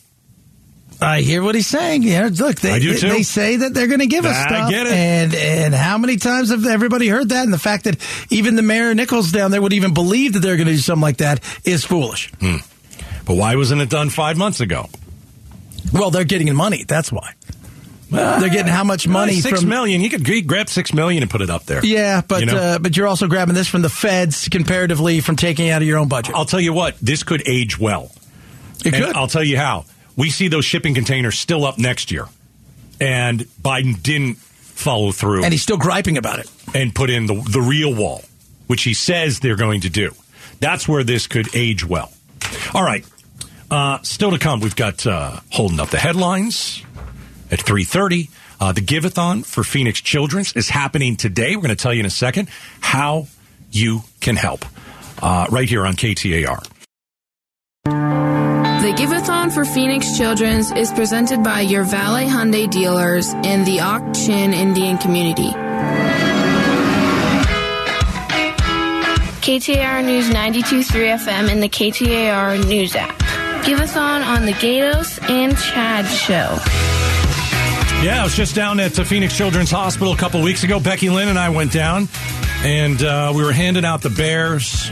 I 0.99 1.21
hear 1.21 1.43
what 1.43 1.53
he's 1.53 1.67
saying. 1.67 2.03
Yeah, 2.03 2.29
look, 2.33 2.59
they, 2.59 2.79
they 2.79 3.23
say 3.23 3.57
that 3.57 3.73
they're 3.73 3.87
going 3.87 3.99
to 3.99 4.07
give 4.07 4.25
us 4.25 4.35
I 4.35 4.47
stuff, 4.47 4.73
and 4.73 5.35
and 5.35 5.73
how 5.75 5.97
many 5.97 6.17
times 6.17 6.49
have 6.49 6.65
everybody 6.65 7.07
heard 7.07 7.29
that? 7.29 7.43
And 7.43 7.53
the 7.53 7.59
fact 7.59 7.83
that 7.83 7.97
even 8.31 8.55
the 8.55 8.63
mayor 8.63 8.95
Nicholls 8.95 9.31
down 9.31 9.51
there 9.51 9.61
would 9.61 9.73
even 9.73 9.93
believe 9.93 10.33
that 10.33 10.39
they're 10.39 10.55
going 10.55 10.67
to 10.67 10.73
do 10.73 10.79
something 10.79 11.01
like 11.01 11.17
that 11.17 11.43
is 11.65 11.85
foolish. 11.85 12.31
Hmm. 12.39 12.57
But 13.27 13.35
why 13.35 13.57
wasn't 13.57 13.81
it 13.81 13.89
done 13.89 14.09
five 14.09 14.37
months 14.37 14.61
ago? 14.61 14.87
Well, 15.91 16.11
they're 16.11 16.23
getting 16.23 16.53
money. 16.55 16.85
That's 16.87 17.11
why. 17.11 17.33
they're 18.09 18.49
getting 18.49 18.71
how 18.71 18.85
much 18.85 19.05
money? 19.05 19.41
Six 19.41 19.59
from, 19.59 19.69
million. 19.69 19.99
You 19.99 20.09
could 20.09 20.47
grab 20.47 20.69
six 20.69 20.93
million 20.93 21.23
and 21.23 21.29
put 21.29 21.41
it 21.41 21.49
up 21.49 21.65
there. 21.65 21.85
Yeah, 21.85 22.21
but 22.25 22.39
you 22.39 22.45
know? 22.45 22.57
uh, 22.57 22.79
but 22.79 22.95
you're 22.95 23.07
also 23.07 23.27
grabbing 23.27 23.53
this 23.53 23.67
from 23.67 23.81
the 23.81 23.89
feds 23.89 24.47
comparatively 24.47 25.19
from 25.19 25.35
taking 25.35 25.69
out 25.69 25.81
of 25.81 25.87
your 25.87 25.97
own 25.97 26.07
budget. 26.07 26.35
I'll 26.35 26.45
tell 26.45 26.61
you 26.61 26.71
what, 26.71 26.97
this 26.99 27.23
could 27.23 27.45
age 27.45 27.77
well. 27.77 28.11
It 28.85 28.93
and 28.93 29.03
could. 29.03 29.15
I'll 29.15 29.27
tell 29.27 29.43
you 29.43 29.57
how. 29.57 29.83
We 30.15 30.29
see 30.29 30.47
those 30.47 30.63
shipping 30.63 30.95
containers 30.95 31.37
still 31.37 31.65
up 31.65 31.77
next 31.77 32.11
year, 32.11 32.27
and 33.01 33.41
Biden 33.61 34.01
didn't 34.01 34.37
follow 34.37 35.11
through, 35.11 35.43
and 35.43 35.51
he's 35.51 35.63
still 35.63 35.77
griping 35.77 36.17
about 36.17 36.39
it, 36.39 36.49
and 36.73 36.95
put 36.95 37.09
in 37.09 37.25
the 37.25 37.35
the 37.35 37.61
real 37.61 37.93
wall, 37.93 38.23
which 38.67 38.83
he 38.83 38.93
says 38.93 39.41
they're 39.41 39.57
going 39.57 39.81
to 39.81 39.89
do. 39.89 40.13
That's 40.61 40.87
where 40.87 41.03
this 41.03 41.27
could 41.27 41.53
age 41.53 41.85
well. 41.85 42.11
All 42.73 42.83
right. 42.83 43.05
Uh, 43.69 44.01
still 44.01 44.31
to 44.31 44.39
come, 44.39 44.59
we've 44.59 44.75
got 44.75 45.05
uh, 45.05 45.39
holding 45.51 45.79
up 45.79 45.89
the 45.89 45.97
headlines 45.97 46.83
at 47.51 47.59
3.30. 47.59 48.29
Uh, 48.59 48.71
the 48.71 48.81
Giveathon 48.81 49.45
for 49.45 49.63
Phoenix 49.63 50.01
Children's 50.01 50.53
is 50.53 50.69
happening 50.69 51.15
today. 51.15 51.55
We're 51.55 51.61
going 51.61 51.75
to 51.75 51.81
tell 51.81 51.93
you 51.93 51.99
in 51.99 52.05
a 52.05 52.09
second 52.09 52.49
how 52.79 53.27
you 53.71 54.01
can 54.21 54.35
help 54.35 54.65
uh, 55.21 55.47
right 55.51 55.69
here 55.69 55.85
on 55.85 55.93
KTAR. 55.93 56.65
The 57.83 58.93
Giveathon 58.93 59.51
for 59.53 59.65
Phoenix 59.65 60.17
Children's 60.17 60.71
is 60.71 60.91
presented 60.91 61.43
by 61.43 61.61
your 61.61 61.83
Valley 61.83 62.25
Hyundai 62.25 62.69
dealers 62.69 63.33
in 63.33 63.65
the 63.65 63.79
Ak-Chin 63.79 64.53
Indian 64.53 64.97
community. 64.97 65.51
KTAR 69.41 70.05
News 70.05 70.29
92.3 70.29 70.83
FM 71.17 71.51
and 71.51 71.63
the 71.63 71.69
KTAR 71.69 72.67
News 72.67 72.95
app. 72.95 73.26
Giveathon 73.67 73.97
on 73.97 74.21
on 74.21 74.45
the 74.45 74.53
Gaydos 74.53 75.21
and 75.29 75.57
Chad 75.57 76.05
show. 76.05 76.55
Yeah, 78.01 78.21
I 78.21 78.23
was 78.23 78.33
just 78.33 78.55
down 78.55 78.79
at 78.79 78.93
the 78.93 79.03
Phoenix 79.03 79.35
Children's 79.35 79.71
Hospital 79.71 80.13
a 80.13 80.17
couple 80.17 80.41
weeks 80.41 80.63
ago. 80.63 80.79
Becky 80.79 81.09
Lynn 81.09 81.27
and 81.27 81.37
I 81.37 81.49
went 81.49 81.73
down. 81.73 82.07
and 82.63 83.03
uh, 83.03 83.33
we 83.35 83.43
were 83.43 83.51
handing 83.51 83.83
out 83.83 84.01
the 84.01 84.09
bears 84.09 84.89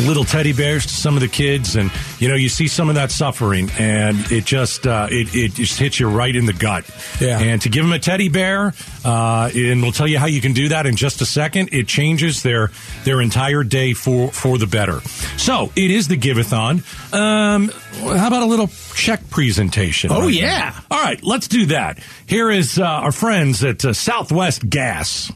little 0.00 0.24
teddy 0.24 0.52
bears 0.52 0.86
to 0.86 0.92
some 0.92 1.14
of 1.14 1.20
the 1.20 1.28
kids, 1.28 1.76
and 1.76 1.90
you 2.18 2.28
know 2.28 2.34
you 2.34 2.48
see 2.48 2.68
some 2.68 2.88
of 2.88 2.94
that 2.94 3.10
suffering, 3.10 3.70
and 3.78 4.16
it 4.30 4.44
just 4.44 4.86
uh, 4.86 5.06
it 5.10 5.34
it 5.34 5.54
just 5.54 5.78
hits 5.78 6.00
you 6.00 6.08
right 6.08 6.34
in 6.34 6.46
the 6.46 6.52
gut. 6.52 6.88
Yeah. 7.20 7.38
And 7.38 7.60
to 7.62 7.68
give 7.68 7.84
them 7.84 7.92
a 7.92 7.98
teddy 7.98 8.28
bear, 8.28 8.72
uh, 9.04 9.50
and 9.54 9.82
we'll 9.82 9.92
tell 9.92 10.08
you 10.08 10.18
how 10.18 10.26
you 10.26 10.40
can 10.40 10.52
do 10.52 10.68
that 10.68 10.86
in 10.86 10.96
just 10.96 11.20
a 11.20 11.26
second. 11.26 11.70
It 11.72 11.86
changes 11.86 12.42
their 12.42 12.70
their 13.04 13.20
entire 13.20 13.64
day 13.64 13.92
for 13.92 14.30
for 14.32 14.58
the 14.58 14.66
better. 14.66 15.00
So 15.36 15.72
it 15.76 15.90
is 15.90 16.08
the 16.08 16.16
Giveathon. 16.16 16.82
Um, 17.12 17.70
how 18.18 18.28
about 18.28 18.42
a 18.42 18.46
little 18.46 18.68
check 18.94 19.28
presentation? 19.30 20.10
Oh, 20.10 20.22
right 20.22 20.34
yeah. 20.34 20.74
now? 20.74 20.96
All 20.96 21.02
right, 21.02 21.22
let's 21.22 21.48
do 21.48 21.66
that. 21.66 21.98
Here 22.26 22.50
is 22.50 22.78
uh, 22.78 22.84
our 22.84 23.12
friends 23.12 23.62
at 23.64 23.84
uh, 23.84 23.92
Southwest 23.92 24.68
Gas. 24.68 25.30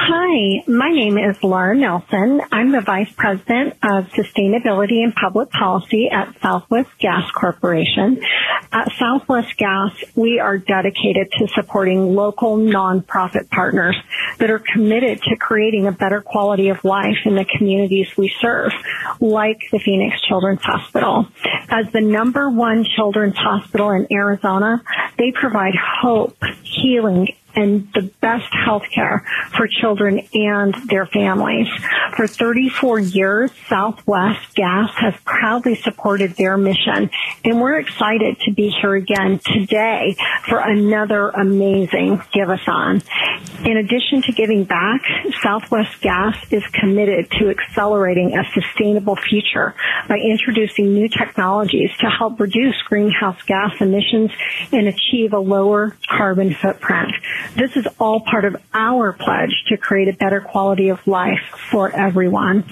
Hi, 0.00 0.62
my 0.68 0.90
name 0.90 1.18
is 1.18 1.42
Laura 1.42 1.74
Nelson. 1.76 2.40
I'm 2.52 2.70
the 2.70 2.80
Vice 2.80 3.12
President 3.16 3.74
of 3.82 4.06
Sustainability 4.10 5.02
and 5.02 5.12
Public 5.12 5.50
Policy 5.50 6.08
at 6.08 6.40
Southwest 6.40 6.90
Gas 7.00 7.28
Corporation. 7.32 8.22
At 8.70 8.92
Southwest 8.96 9.56
Gas, 9.56 9.92
we 10.14 10.38
are 10.38 10.56
dedicated 10.56 11.32
to 11.32 11.48
supporting 11.48 12.14
local 12.14 12.58
nonprofit 12.58 13.50
partners 13.50 13.96
that 14.38 14.50
are 14.50 14.60
committed 14.60 15.20
to 15.22 15.36
creating 15.36 15.88
a 15.88 15.92
better 15.92 16.20
quality 16.20 16.68
of 16.68 16.84
life 16.84 17.18
in 17.24 17.34
the 17.34 17.44
communities 17.44 18.06
we 18.16 18.32
serve, 18.40 18.70
like 19.18 19.58
the 19.72 19.80
Phoenix 19.80 20.22
Children's 20.22 20.62
Hospital. 20.62 21.26
As 21.68 21.90
the 21.92 22.00
number 22.00 22.48
one 22.48 22.86
children's 22.96 23.36
hospital 23.36 23.90
in 23.90 24.06
Arizona, 24.12 24.80
they 25.18 25.32
provide 25.32 25.74
hope, 25.74 26.36
healing, 26.62 27.28
and 27.58 27.92
the 27.92 28.02
best 28.20 28.46
health 28.64 28.84
care 28.94 29.26
for 29.56 29.66
children 29.66 30.20
and 30.32 30.74
their 30.88 31.06
families. 31.06 31.66
For 32.16 32.28
34 32.28 33.00
years, 33.00 33.50
Southwest 33.68 34.54
Gas 34.54 34.90
has 34.96 35.14
proudly 35.24 35.74
supported 35.74 36.36
their 36.36 36.56
mission, 36.56 37.10
and 37.44 37.60
we're 37.60 37.80
excited 37.80 38.38
to 38.46 38.52
be 38.52 38.68
here 38.80 38.94
again 38.94 39.40
today 39.44 40.16
for 40.48 40.58
another 40.60 41.30
amazing 41.30 42.22
Give-a-thon. 42.32 43.02
In 43.64 43.76
addition 43.76 44.22
to 44.22 44.32
giving 44.32 44.64
back, 44.64 45.00
Southwest 45.42 46.00
Gas 46.00 46.36
is 46.52 46.62
committed 46.72 47.30
to 47.32 47.50
accelerating 47.50 48.38
a 48.38 48.44
sustainable 48.52 49.16
future 49.16 49.74
by 50.08 50.18
introducing 50.18 50.94
new 50.94 51.08
technologies 51.08 51.90
to 51.98 52.06
help 52.08 52.38
reduce 52.38 52.80
greenhouse 52.82 53.40
gas 53.46 53.72
emissions 53.80 54.30
and 54.70 54.86
achieve 54.86 55.32
a 55.32 55.38
lower 55.38 55.96
carbon 56.08 56.54
footprint. 56.54 57.12
This 57.56 57.76
is 57.76 57.86
all 57.98 58.20
part 58.20 58.44
of 58.44 58.56
our 58.72 59.12
pledge 59.12 59.64
to 59.68 59.76
create 59.76 60.08
a 60.08 60.12
better 60.12 60.40
quality 60.40 60.88
of 60.88 61.04
life 61.06 61.40
for 61.70 61.90
everyone. 61.94 62.64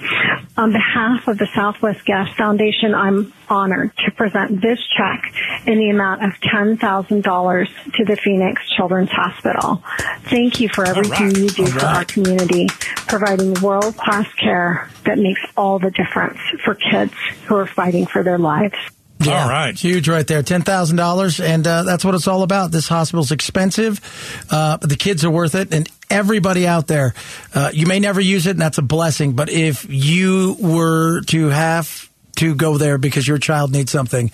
On 0.57 0.71
behalf 0.71 1.27
of 1.27 1.37
the 1.37 1.47
Southwest 1.53 2.05
Gas 2.05 2.33
Foundation, 2.35 2.95
I'm 2.95 3.33
honored 3.49 3.95
to 4.05 4.11
present 4.11 4.61
this 4.61 4.79
check 4.97 5.23
in 5.65 5.77
the 5.77 5.89
amount 5.89 6.23
of 6.23 6.31
$10,000 6.41 7.93
to 7.93 8.05
the 8.05 8.15
Phoenix 8.17 8.69
Children's 8.75 9.11
Hospital. 9.11 9.83
Thank 10.23 10.59
you 10.59 10.69
for 10.69 10.85
everything 10.85 11.27
right. 11.27 11.37
you 11.37 11.49
do 11.49 11.63
All 11.63 11.79
for 11.79 11.85
our 11.85 12.05
community, 12.05 12.67
providing 13.07 13.53
world-class 13.61 14.33
care 14.33 14.89
that 15.05 15.17
makes 15.17 15.41
all 15.55 15.79
the 15.79 15.91
difference 15.91 16.39
for 16.63 16.75
kids 16.75 17.13
who 17.45 17.55
are 17.55 17.67
fighting 17.67 18.05
for 18.05 18.23
their 18.23 18.37
lives. 18.37 18.77
Yeah, 19.19 19.43
All 19.43 19.49
right. 19.49 19.77
huge 19.77 20.07
right 20.07 20.25
there, 20.27 20.43
ten 20.43 20.61
thousand 20.61 20.97
dollars, 20.97 21.39
and 21.39 21.65
uh, 21.65 21.83
that's 21.83 22.05
what 22.05 22.13
it's 22.13 22.27
all 22.27 22.43
about. 22.43 22.71
This 22.71 22.87
hospital's 22.87 23.31
expensive, 23.31 23.99
uh, 24.51 24.77
but 24.77 24.89
the 24.89 24.95
kids 24.95 25.25
are 25.25 25.31
worth 25.31 25.55
it, 25.55 25.73
and 25.73 25.89
everybody 26.09 26.67
out 26.67 26.85
there, 26.87 27.15
uh, 27.55 27.71
you 27.73 27.87
may 27.87 27.99
never 27.99 28.21
use 28.21 28.45
it, 28.45 28.51
and 28.51 28.61
that's 28.61 28.77
a 28.77 28.83
blessing. 28.83 29.33
But 29.33 29.49
if 29.49 29.87
you 29.89 30.55
were 30.59 31.21
to 31.27 31.47
have 31.47 32.09
to 32.35 32.53
go 32.53 32.77
there 32.77 32.99
because 32.99 33.27
your 33.27 33.39
child 33.39 33.71
needs 33.71 33.91
something, 33.91 34.29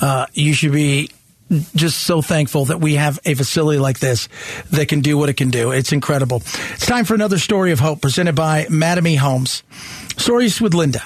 uh, 0.00 0.26
you 0.32 0.52
should 0.52 0.72
be 0.72 1.10
just 1.74 2.02
so 2.02 2.22
thankful 2.22 2.66
that 2.66 2.78
we 2.80 2.94
have 2.94 3.18
a 3.24 3.34
facility 3.34 3.78
like 3.80 3.98
this 3.98 4.28
that 4.70 4.86
can 4.88 5.00
do 5.00 5.16
what 5.18 5.28
it 5.30 5.34
can 5.34 5.50
do. 5.50 5.72
It's 5.72 5.92
incredible. 5.92 6.42
It's 6.74 6.86
time 6.86 7.04
for 7.06 7.14
another 7.14 7.38
story 7.38 7.72
of 7.72 7.80
hope 7.80 8.02
presented 8.02 8.34
by 8.34 8.66
Mattamy 8.66 9.16
Homes. 9.16 9.62
Stories 10.16 10.60
with 10.60 10.74
Linda. 10.74 11.02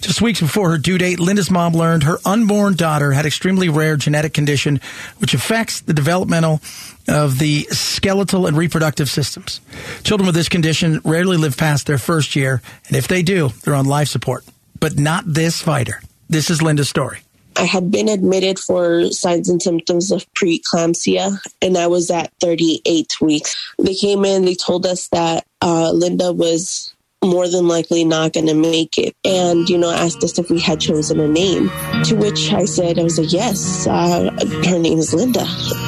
Just 0.00 0.22
weeks 0.22 0.40
before 0.40 0.70
her 0.70 0.78
due 0.78 0.98
date, 0.98 1.18
Linda's 1.18 1.50
mom 1.50 1.72
learned 1.72 2.04
her 2.04 2.18
unborn 2.24 2.74
daughter 2.74 3.12
had 3.12 3.26
extremely 3.26 3.68
rare 3.68 3.96
genetic 3.96 4.34
condition 4.34 4.80
which 5.18 5.34
affects 5.34 5.80
the 5.80 5.94
developmental 5.94 6.60
of 7.08 7.38
the 7.38 7.62
skeletal 7.70 8.46
and 8.46 8.56
reproductive 8.56 9.08
systems. 9.08 9.60
Children 10.02 10.26
with 10.26 10.34
this 10.34 10.48
condition 10.48 11.00
rarely 11.04 11.36
live 11.36 11.56
past 11.56 11.86
their 11.86 11.98
first 11.98 12.36
year, 12.36 12.62
and 12.88 12.96
if 12.96 13.08
they 13.08 13.22
do, 13.22 13.50
they're 13.62 13.74
on 13.74 13.86
life 13.86 14.08
support. 14.08 14.44
But 14.78 14.98
not 14.98 15.24
this 15.26 15.60
fighter. 15.60 16.00
This 16.28 16.50
is 16.50 16.62
Linda's 16.62 16.88
story. 16.88 17.20
I 17.58 17.64
had 17.64 17.90
been 17.90 18.08
admitted 18.08 18.58
for 18.58 19.10
signs 19.10 19.48
and 19.48 19.62
symptoms 19.62 20.10
of 20.10 20.30
preeclampsia, 20.34 21.38
and 21.62 21.78
I 21.78 21.86
was 21.86 22.10
at 22.10 22.32
38 22.40 23.20
weeks. 23.20 23.56
They 23.78 23.94
came 23.94 24.24
in, 24.24 24.44
they 24.44 24.54
told 24.54 24.84
us 24.84 25.08
that 25.08 25.46
uh, 25.62 25.90
Linda 25.92 26.32
was 26.32 26.94
more 27.26 27.48
than 27.48 27.68
likely 27.68 28.04
not 28.04 28.32
going 28.32 28.46
to 28.46 28.54
make 28.54 28.98
it, 28.98 29.14
and 29.24 29.68
you 29.68 29.78
know, 29.78 29.90
asked 29.90 30.22
us 30.24 30.38
if 30.38 30.50
we 30.50 30.60
had 30.60 30.80
chosen 30.80 31.20
a 31.20 31.28
name. 31.28 31.70
To 32.04 32.14
which 32.14 32.52
I 32.52 32.64
said, 32.64 32.98
I 32.98 33.02
was 33.02 33.18
like, 33.18 33.32
yes, 33.32 33.86
uh, 33.86 34.30
her 34.68 34.78
name 34.78 34.98
is 34.98 35.12
Linda, 35.12 35.46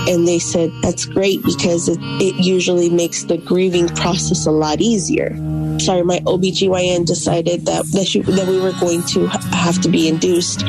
and 0.09 0.27
they 0.27 0.39
said 0.39 0.71
that's 0.83 1.05
great 1.05 1.43
because 1.45 1.89
it, 1.89 1.99
it 2.01 2.45
usually 2.45 2.91
makes 2.91 3.25
the 3.25 3.39
grieving 3.39 3.89
process 3.89 4.47
a 4.47 4.51
lot 4.51 4.81
easier 4.81 5.37
sorry, 5.79 6.03
my 6.03 6.19
OBGYN 6.21 7.07
decided 7.07 7.67
that 7.67 7.85
that, 7.93 8.07
she, 8.07 8.23
that 8.23 8.49
we 8.49 8.61
were 8.61 8.73
going 8.81 9.03
to 9.03 9.27
have 9.27 9.81
to 9.83 9.89
be 9.89 10.09
induced 10.09 10.61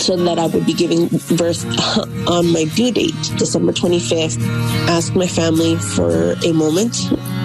so 0.00 0.16
that 0.16 0.38
I 0.38 0.46
would 0.46 0.66
be 0.66 0.74
giving 0.74 1.08
birth 1.36 1.64
on 2.28 2.52
my 2.52 2.64
due 2.74 2.90
date, 2.92 3.14
December 3.36 3.72
25th. 3.72 4.40
Asked 4.88 5.14
my 5.14 5.26
family 5.26 5.76
for 5.76 6.32
a 6.44 6.52
moment. 6.52 6.94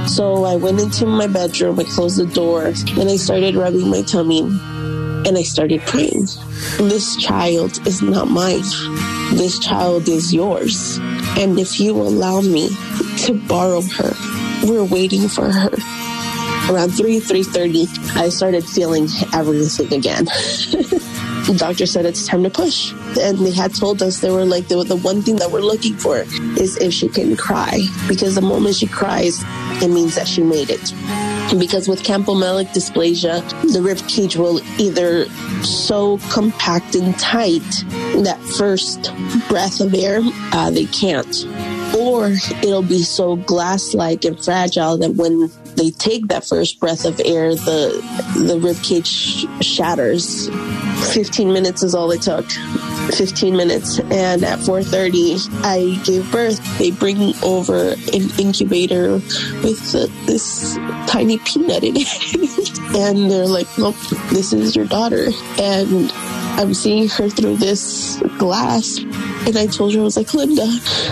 So 0.07 0.45
I 0.45 0.55
went 0.55 0.79
into 0.79 1.05
my 1.05 1.27
bedroom, 1.27 1.79
I 1.79 1.83
closed 1.83 2.17
the 2.17 2.25
door, 2.25 2.65
and 2.65 3.09
I 3.09 3.15
started 3.15 3.55
rubbing 3.55 3.89
my 3.89 4.01
tummy 4.01 4.41
and 4.41 5.37
I 5.37 5.43
started 5.43 5.81
praying. 5.81 6.27
This 6.77 7.15
child 7.17 7.85
is 7.85 8.01
not 8.01 8.29
mine. 8.29 8.63
This 9.33 9.59
child 9.59 10.07
is 10.07 10.33
yours. 10.33 10.97
And 11.37 11.59
if 11.59 11.79
you 11.79 11.93
allow 11.93 12.41
me 12.41 12.69
to 13.25 13.33
borrow 13.47 13.81
her, 13.81 14.13
we're 14.65 14.85
waiting 14.85 15.27
for 15.27 15.51
her 15.51 15.77
around 16.69 16.91
3 16.91 17.19
3.30 17.19 18.15
i 18.15 18.29
started 18.29 18.63
feeling 18.63 19.07
everything 19.33 19.93
again. 19.93 20.25
The 20.25 21.55
doctor 21.57 21.85
said 21.85 22.05
it's 22.05 22.27
time 22.27 22.43
to 22.43 22.49
push. 22.49 22.93
And 23.19 23.39
they 23.39 23.51
had 23.51 23.73
told 23.75 24.01
us 24.01 24.19
they 24.19 24.31
were 24.31 24.45
like 24.45 24.67
the, 24.67 24.83
the 24.83 24.95
one 24.95 25.21
thing 25.21 25.37
that 25.37 25.51
we're 25.51 25.61
looking 25.61 25.95
for 25.95 26.17
is 26.17 26.77
if 26.77 26.93
she 26.93 27.09
can 27.09 27.35
cry. 27.35 27.81
Because 28.07 28.35
the 28.35 28.41
moment 28.41 28.75
she 28.75 28.87
cries 28.87 29.43
it 29.81 29.89
means 29.89 30.15
that 30.15 30.27
she 30.27 30.43
made 30.43 30.69
it. 30.69 30.93
Because 31.57 31.87
with 31.87 32.03
campomelic 32.03 32.67
dysplasia, 32.67 33.41
the 33.73 33.81
rib 33.81 33.97
cage 34.07 34.35
will 34.35 34.61
either 34.79 35.25
so 35.63 36.19
compact 36.29 36.95
and 36.95 37.17
tight 37.17 37.63
that 38.23 38.39
first 38.57 39.11
breath 39.47 39.81
of 39.81 39.93
air, 39.93 40.19
uh, 40.51 40.69
they 40.69 40.85
can't. 40.85 41.45
Or 41.97 42.27
it'll 42.61 42.83
be 42.83 43.01
so 43.01 43.37
glass 43.37 43.95
like 43.95 44.25
and 44.25 44.41
fragile 44.43 44.97
that 44.99 45.15
when 45.15 45.49
they 45.79 45.91
take 45.91 46.27
that 46.27 46.45
first 46.45 46.79
breath 46.79 47.05
of 47.05 47.21
air, 47.23 47.55
the, 47.55 48.03
the 48.35 48.59
rib 48.59 48.75
cage 48.83 49.07
sh- 49.07 49.45
shatters. 49.61 50.49
15 51.13 51.53
minutes 51.53 51.83
is 51.83 51.95
all 51.95 52.11
it 52.11 52.21
took. 52.21 52.45
15 53.15 53.55
minutes. 53.55 53.99
And 53.99 54.43
at 54.43 54.59
4.30 54.59 55.63
i 55.63 56.03
gave 56.03 56.29
birth. 56.31 56.59
They 56.77 56.91
bring 56.91 57.33
over 57.43 57.91
an 58.13 58.29
incubator 58.37 59.13
with 59.13 59.91
this 60.25 60.75
tiny 61.07 61.37
peanut 61.39 61.83
in 61.83 61.93
it. 61.97 62.79
And 62.89 63.29
they're 63.29 63.47
like 63.47 63.67
nope 63.77 63.95
this 64.31 64.51
is 64.51 64.75
your 64.75 64.85
daughter. 64.85 65.27
And 65.59 66.11
i'm 66.59 66.73
seeing 66.73 67.07
her 67.07 67.29
through 67.29 67.57
this 67.57 68.21
glass. 68.37 68.97
And 68.97 69.55
i 69.57 69.67
told 69.67 69.93
her 69.93 70.01
i 70.01 70.03
was 70.03 70.17
like 70.17 70.33
linda 70.33 70.67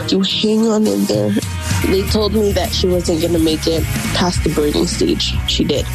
you 0.10 0.22
hang 0.22 0.68
on 0.68 0.88
in 0.88 1.06
there 1.06 1.32
they 1.88 2.04
told 2.10 2.34
me 2.34 2.52
that 2.52 2.72
she 2.72 2.88
wasn't 2.88 3.22
going 3.22 3.34
to 3.34 3.40
make 3.40 3.66
it 3.66 3.84
past 4.14 4.44
the 4.44 4.50
birthing 4.50 4.88
stage. 4.88 5.34
She 5.50 5.64
did. 5.64 5.86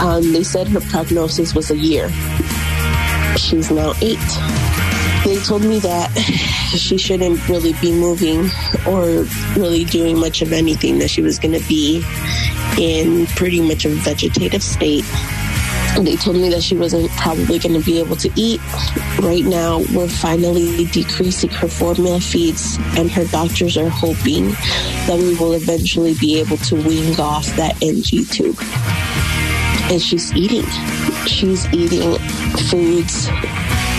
Um, 0.00 0.32
they 0.32 0.42
said 0.42 0.68
her 0.68 0.80
prognosis 0.80 1.54
was 1.54 1.70
a 1.70 1.76
year. 1.76 2.10
She's 3.36 3.70
now 3.70 3.94
eight. 4.02 4.18
They 5.24 5.38
told 5.44 5.62
me 5.62 5.78
that 5.80 6.10
she 6.76 6.98
shouldn't 6.98 7.48
really 7.48 7.72
be 7.74 7.92
moving 7.92 8.50
or 8.86 9.24
really 9.56 9.84
doing 9.84 10.18
much 10.18 10.42
of 10.42 10.52
anything, 10.52 10.98
that 10.98 11.08
she 11.08 11.22
was 11.22 11.38
going 11.38 11.58
to 11.58 11.68
be 11.68 12.04
in 12.78 13.26
pretty 13.28 13.60
much 13.60 13.84
a 13.84 13.90
vegetative 13.90 14.62
state. 14.62 15.04
They 16.00 16.16
told 16.16 16.36
me 16.36 16.48
that 16.48 16.62
she 16.62 16.76
wasn't 16.76 17.10
probably 17.12 17.58
going 17.58 17.78
to 17.78 17.84
be 17.84 18.00
able 18.00 18.16
to 18.16 18.30
eat. 18.34 18.60
Right 19.20 19.44
now, 19.44 19.78
we're 19.94 20.08
finally 20.08 20.86
decreasing 20.86 21.50
her 21.50 21.68
formula 21.68 22.20
feeds, 22.20 22.78
and 22.96 23.10
her 23.10 23.24
doctors 23.26 23.76
are 23.76 23.88
hoping 23.88 24.50
that 25.06 25.16
we 25.18 25.36
will 25.36 25.52
eventually 25.52 26.14
be 26.14 26.40
able 26.40 26.56
to 26.58 26.76
wean 26.76 27.18
off 27.20 27.46
that 27.56 27.80
NG 27.82 28.24
tube. 28.24 28.56
And 29.92 30.00
she's 30.00 30.32
eating. 30.34 30.66
She's 31.26 31.66
eating 31.72 32.18
foods 32.70 33.28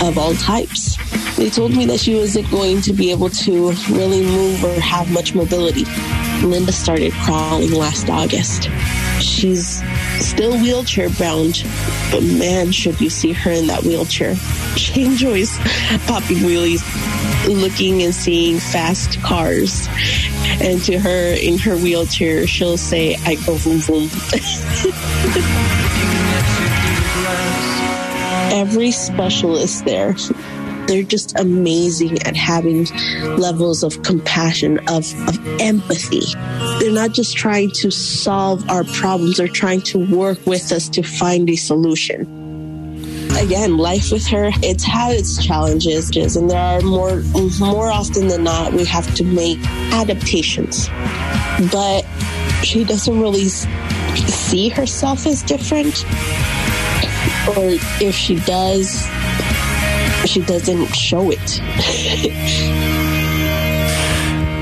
of 0.01 0.17
all 0.17 0.33
types. 0.35 0.97
They 1.37 1.49
told 1.49 1.75
me 1.75 1.85
that 1.85 1.99
she 1.99 2.15
wasn't 2.15 2.49
going 2.51 2.81
to 2.81 2.93
be 2.93 3.11
able 3.11 3.29
to 3.29 3.71
really 3.89 4.21
move 4.21 4.63
or 4.63 4.79
have 4.79 5.11
much 5.11 5.35
mobility. 5.35 5.85
Linda 6.41 6.71
started 6.71 7.13
crawling 7.13 7.71
last 7.71 8.09
August. 8.09 8.69
She's 9.21 9.81
still 10.23 10.57
wheelchair 10.57 11.09
bound, 11.09 11.63
but 12.11 12.23
man, 12.23 12.71
should 12.71 12.99
you 13.01 13.09
see 13.09 13.33
her 13.33 13.51
in 13.51 13.67
that 13.67 13.83
wheelchair. 13.83 14.35
She 14.77 15.03
enjoys 15.03 15.57
popping 16.07 16.37
wheelies, 16.37 16.81
looking 17.47 18.01
and 18.03 18.15
seeing 18.15 18.59
fast 18.59 19.21
cars. 19.21 19.87
And 20.61 20.81
to 20.83 20.97
her, 20.97 21.33
in 21.33 21.57
her 21.59 21.75
wheelchair, 21.75 22.47
she'll 22.47 22.77
say, 22.77 23.15
I 23.25 23.35
go 23.35 23.57
boom 23.59 23.81
boom. 23.81 24.09
Every 28.53 28.91
specialist 28.91 29.83
there 29.85 30.15
they're 30.87 31.03
just 31.03 31.37
amazing 31.39 32.21
at 32.23 32.35
having 32.35 32.85
levels 33.37 33.83
of 33.83 34.01
compassion, 34.03 34.79
of, 34.89 35.05
of 35.27 35.59
empathy. 35.59 36.21
They're 36.79 36.91
not 36.91 37.11
just 37.11 37.35
trying 37.35 37.71
to 37.81 37.91
solve 37.91 38.69
our 38.69 38.83
problems, 38.83 39.37
they're 39.37 39.47
trying 39.47 39.81
to 39.83 39.99
work 39.99 40.45
with 40.45 40.71
us 40.71 40.89
to 40.89 41.03
find 41.03 41.49
a 41.49 41.55
solution. 41.55 42.41
Again, 43.37 43.77
life 43.77 44.11
with 44.11 44.27
her, 44.27 44.51
it's 44.61 44.83
had 44.83 45.15
its 45.15 45.43
challenges, 45.43 46.09
and 46.35 46.49
there 46.49 46.59
are 46.59 46.81
more 46.81 47.23
more 47.59 47.89
often 47.89 48.27
than 48.27 48.43
not 48.43 48.73
we 48.73 48.85
have 48.85 49.13
to 49.15 49.23
make 49.23 49.57
adaptations. 49.91 50.87
But 51.71 52.05
she 52.63 52.83
doesn't 52.83 53.19
really 53.19 53.49
see 53.49 54.69
herself 54.69 55.25
as 55.25 55.41
different. 55.43 56.05
Or 57.49 57.75
if 57.99 58.15
she 58.15 58.35
does, 58.41 59.05
she 60.25 60.41
doesn't 60.41 60.87
show 60.87 61.31
it. 61.31 61.61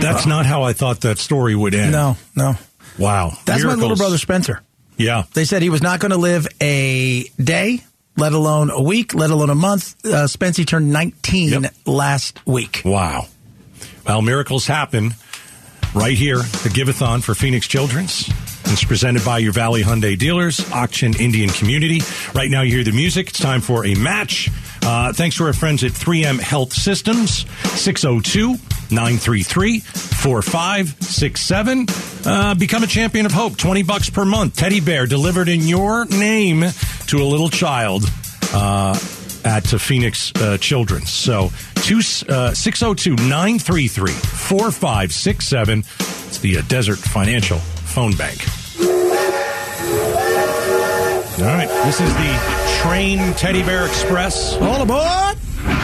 That's 0.02 0.26
not 0.26 0.46
how 0.46 0.64
I 0.64 0.74
thought 0.74 1.02
that 1.02 1.20
story 1.20 1.56
would 1.56 1.76
end. 1.76 1.92
No, 1.92 2.18
no. 2.36 2.56
Wow. 2.98 3.34
That's 3.46 3.64
my 3.64 3.76
little 3.76 3.96
brother 3.96 4.18
Spencer. 4.18 4.62
Yeah. 4.98 5.24
They 5.34 5.46
said 5.46 5.62
he 5.62 5.70
was 5.70 5.82
not 5.82 6.00
going 6.00 6.12
to 6.12 6.18
live 6.18 6.48
a 6.62 7.24
day, 7.42 7.82
let 8.18 8.34
alone 8.34 8.72
a 8.72 8.82
week, 8.82 9.14
let 9.14 9.30
alone 9.30 9.50
a 9.50 9.56
month. 9.56 10.04
Uh, 10.06 10.28
Spencer 10.28 10.64
turned 10.64 10.92
19 10.92 11.70
last 11.86 12.46
week. 12.46 12.82
Wow. 12.84 13.28
Well, 14.06 14.22
miracles 14.22 14.66
happen 14.68 15.12
right 15.94 16.18
here, 16.18 16.38
the 16.38 16.70
Giveathon 16.70 17.24
for 17.24 17.36
Phoenix 17.36 17.68
Children's. 17.68 18.30
It's 18.66 18.84
presented 18.84 19.26
by 19.26 19.40
your 19.40 19.54
Valley 19.54 19.84
Hyundai 19.84 20.18
dealers, 20.18 20.60
Ak-Chin 20.72 21.16
Indian 21.20 21.50
Community. 21.50 22.02
Right 22.34 22.50
now, 22.50 22.62
you 22.62 22.76
hear 22.76 22.84
the 22.84 22.92
music. 22.92 23.30
It's 23.30 23.40
time 23.40 23.60
for 23.62 23.86
a 23.86 23.96
match. 23.96 24.50
Uh, 24.84 25.14
thanks 25.14 25.38
to 25.38 25.46
our 25.46 25.54
friends 25.54 25.84
at 25.84 25.92
3M 25.92 26.40
Health 26.40 26.74
Systems, 26.74 27.46
602 27.80 28.54
933 28.94 29.80
4567. 29.80 31.86
Uh, 32.26 32.56
Become 32.56 32.84
a 32.84 32.88
champion 32.88 33.26
of 33.26 33.32
hope, 33.32 33.58
20 33.58 33.84
bucks 33.84 34.10
per 34.10 34.26
month. 34.26 34.56
Teddy 34.56 34.80
bear 34.82 35.06
delivered 35.06 35.50
in 35.50 35.62
your 35.62 36.06
name 36.06 36.64
to 37.08 37.22
a 37.22 37.26
little 37.26 37.50
child. 37.50 38.04
Uh, 38.54 38.98
at 39.44 39.66
Phoenix 39.66 40.32
uh, 40.36 40.56
Children's. 40.60 41.10
So, 41.12 41.50
two, 41.76 42.02
uh, 42.30 42.54
602 42.54 43.16
933 43.16 44.12
4567. 44.12 45.80
It's 45.80 46.38
the 46.40 46.58
uh, 46.58 46.62
Desert 46.68 47.00
Financial 47.00 47.58
Phone 47.58 48.16
Bank. 48.16 48.40
All 51.40 51.48
right, 51.48 51.68
this 51.86 52.00
is 52.00 52.14
the 52.14 52.61
Train 52.80 53.34
Teddy 53.34 53.64
Bear 53.64 53.86
Express. 53.86 54.56
All 54.56 54.82
aboard! 54.82 55.38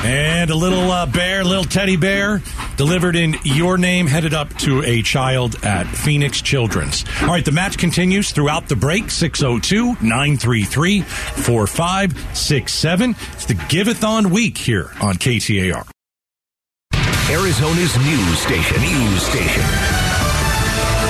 And 0.04 0.50
a 0.50 0.56
little 0.56 0.92
uh, 0.92 1.06
bear, 1.06 1.44
little 1.44 1.64
teddy 1.64 1.98
bear, 1.98 2.42
delivered 2.78 3.16
in 3.16 3.36
your 3.44 3.78
name, 3.78 4.08
headed 4.08 4.34
up 4.34 4.52
to 4.60 4.82
a 4.84 5.02
child 5.02 5.64
at 5.64 5.86
Phoenix 5.86 6.42
Children's. 6.42 7.06
All 7.22 7.28
right, 7.28 7.46
the 7.46 7.52
match 7.52 7.78
continues 7.78 8.32
throughout 8.32 8.70
the 8.70 8.76
break 8.76 9.12
602 9.12 10.04
933 10.06 11.02
4567. 11.02 13.12
It's 13.34 13.46
the 13.46 13.54
Giveathon 13.54 14.32
week 14.32 14.58
here 14.58 14.92
on 15.02 15.16
KTAR. 15.16 15.88
Arizona's 17.30 17.98
news 17.98 18.40
station. 18.40 18.82
News 18.82 19.22
station. 19.22 20.07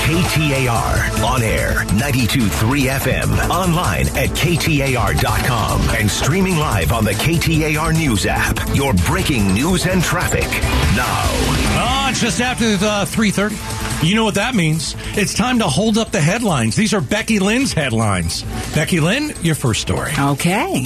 KTAR 0.08 1.22
on 1.22 1.44
air 1.44 1.84
92.3 2.00 2.48
FM 2.98 3.50
online 3.50 4.08
at 4.16 4.30
KTAR.com 4.30 5.82
and 6.00 6.10
streaming 6.10 6.56
live 6.56 6.94
on 6.94 7.04
the 7.04 7.12
KTAR 7.12 7.94
news 7.94 8.26
app. 8.26 8.58
Your 8.74 8.94
breaking 8.94 9.54
news 9.54 9.86
and 9.86 10.02
traffic 10.02 10.48
now. 10.96 11.24
Oh, 11.76 12.08
it's 12.10 12.22
just 12.22 12.40
after 12.40 12.64
uh, 12.64 13.04
3.30. 13.06 14.08
You 14.08 14.16
know 14.16 14.24
what 14.24 14.36
that 14.36 14.56
means. 14.56 14.96
It's 15.18 15.34
time 15.34 15.60
to 15.60 15.66
hold 15.68 15.98
up 15.98 16.12
the 16.12 16.22
headlines. 16.22 16.78
These 16.78 16.94
are 16.94 17.02
Becky 17.02 17.40
Lynn's 17.40 17.74
headlines. 17.74 18.44
Becky 18.74 19.02
Lynn, 19.02 19.34
your 19.42 19.56
first 19.56 19.82
story. 19.82 20.14
Okay. 20.18 20.84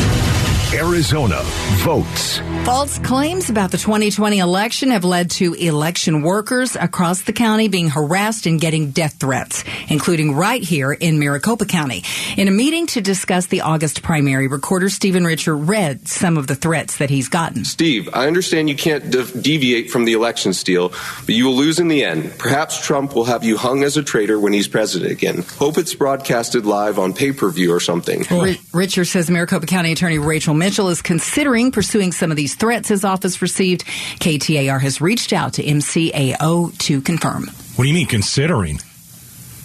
Arizona 0.73 1.41
votes. 1.83 2.39
False 2.63 2.97
claims 2.99 3.49
about 3.49 3.71
the 3.71 3.77
2020 3.77 4.39
election 4.39 4.91
have 4.91 5.03
led 5.03 5.29
to 5.31 5.53
election 5.53 6.21
workers 6.21 6.77
across 6.77 7.23
the 7.23 7.33
county 7.33 7.67
being 7.67 7.89
harassed 7.89 8.45
and 8.45 8.61
getting 8.61 8.91
death 8.91 9.19
threats, 9.19 9.65
including 9.89 10.33
right 10.33 10.63
here 10.63 10.93
in 10.93 11.19
Maricopa 11.19 11.65
County. 11.65 12.03
In 12.37 12.47
a 12.47 12.51
meeting 12.51 12.87
to 12.87 13.01
discuss 13.01 13.47
the 13.47 13.61
August 13.61 14.01
primary, 14.01 14.47
recorder 14.47 14.89
Stephen 14.89 15.25
Richer 15.25 15.57
read 15.57 16.07
some 16.07 16.37
of 16.37 16.47
the 16.47 16.55
threats 16.55 16.97
that 16.97 17.09
he's 17.09 17.27
gotten. 17.27 17.65
Steve, 17.65 18.07
I 18.13 18.27
understand 18.27 18.69
you 18.69 18.75
can't 18.75 19.09
de- 19.11 19.25
deviate 19.41 19.89
from 19.89 20.05
the 20.05 20.13
election 20.13 20.53
steal, 20.53 20.93
but 21.25 21.35
you 21.35 21.45
will 21.45 21.55
lose 21.55 21.79
in 21.79 21.89
the 21.89 22.05
end. 22.05 22.31
Perhaps 22.37 22.79
Trump 22.79 23.13
will 23.13 23.25
have 23.25 23.43
you 23.43 23.57
hung 23.57 23.83
as 23.83 23.97
a 23.97 24.03
traitor 24.03 24.39
when 24.39 24.53
he's 24.53 24.69
president 24.69 25.11
again. 25.11 25.43
Hope 25.57 25.77
it's 25.77 25.95
broadcasted 25.95 26.65
live 26.65 26.97
on 26.97 27.11
pay 27.11 27.33
per 27.33 27.49
view 27.49 27.73
or 27.73 27.81
something. 27.81 28.23
R- 28.31 28.55
Richer 28.71 29.03
says 29.03 29.29
Maricopa 29.29 29.65
County 29.65 29.91
Attorney 29.91 30.19
Rachel 30.19 30.53
Mitchell 30.61 30.89
is 30.89 31.01
considering 31.01 31.71
pursuing 31.71 32.11
some 32.11 32.29
of 32.29 32.37
these 32.37 32.53
threats 32.53 32.87
his 32.87 33.03
office 33.03 33.41
received. 33.41 33.83
KTAR 34.19 34.79
has 34.79 35.01
reached 35.01 35.33
out 35.33 35.53
to 35.53 35.63
MCAO 35.63 36.77
to 36.77 37.01
confirm. 37.01 37.47
What 37.75 37.83
do 37.85 37.87
you 37.87 37.95
mean 37.95 38.05
considering? 38.05 38.79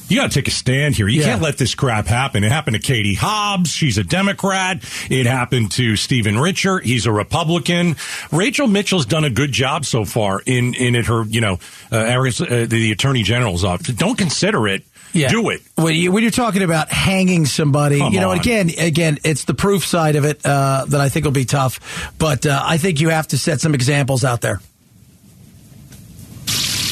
You 0.08 0.16
got 0.20 0.30
to 0.30 0.34
take 0.34 0.48
a 0.48 0.52
stand 0.52 0.94
here. 0.94 1.06
You 1.08 1.20
Yeah. 1.20 1.26
can't 1.26 1.42
let 1.42 1.58
this 1.58 1.74
crap 1.74 2.06
happen. 2.06 2.44
It 2.44 2.52
happened 2.52 2.76
to 2.76 2.80
Katie 2.80 3.14
Hobbs. 3.14 3.70
She's 3.70 3.98
a 3.98 4.04
Democrat. 4.04 4.80
It 5.10 5.26
happened 5.26 5.72
to 5.72 5.96
Stephen 5.96 6.38
Richer. 6.38 6.78
He's 6.78 7.06
a 7.06 7.12
Republican. 7.12 7.96
Rachel 8.30 8.68
Mitchell's 8.68 9.04
done 9.04 9.24
a 9.24 9.30
good 9.30 9.50
job 9.52 9.84
so 9.84 10.04
far 10.04 10.40
in 10.46 10.74
in 10.74 10.94
it, 10.94 11.06
her 11.06 11.24
you 11.24 11.40
know 11.40 11.58
uh, 11.92 11.96
uh, 11.96 12.66
the 12.66 12.90
Attorney 12.92 13.22
General's 13.24 13.64
office. 13.64 13.88
Don't 13.88 14.16
consider 14.16 14.66
it. 14.68 14.84
Do 15.28 15.50
it. 15.50 15.62
When, 15.76 15.94
you, 15.94 16.12
when 16.12 16.22
you're 16.22 16.30
talking 16.30 16.62
about 16.62 16.90
hanging 16.90 17.46
somebody, 17.46 17.98
Come 17.98 18.12
you 18.12 18.20
know, 18.20 18.30
on. 18.30 18.38
again, 18.38 18.70
again, 18.78 19.18
it's 19.24 19.44
the 19.44 19.54
proof 19.54 19.84
side 19.84 20.16
of 20.16 20.24
it 20.24 20.44
uh, 20.44 20.84
that 20.88 21.00
I 21.00 21.08
think 21.08 21.24
will 21.24 21.32
be 21.32 21.44
tough. 21.44 22.12
But 22.18 22.46
uh, 22.46 22.62
I 22.64 22.78
think 22.78 23.00
you 23.00 23.08
have 23.10 23.28
to 23.28 23.38
set 23.38 23.60
some 23.60 23.74
examples 23.74 24.24
out 24.24 24.40
there. 24.40 24.60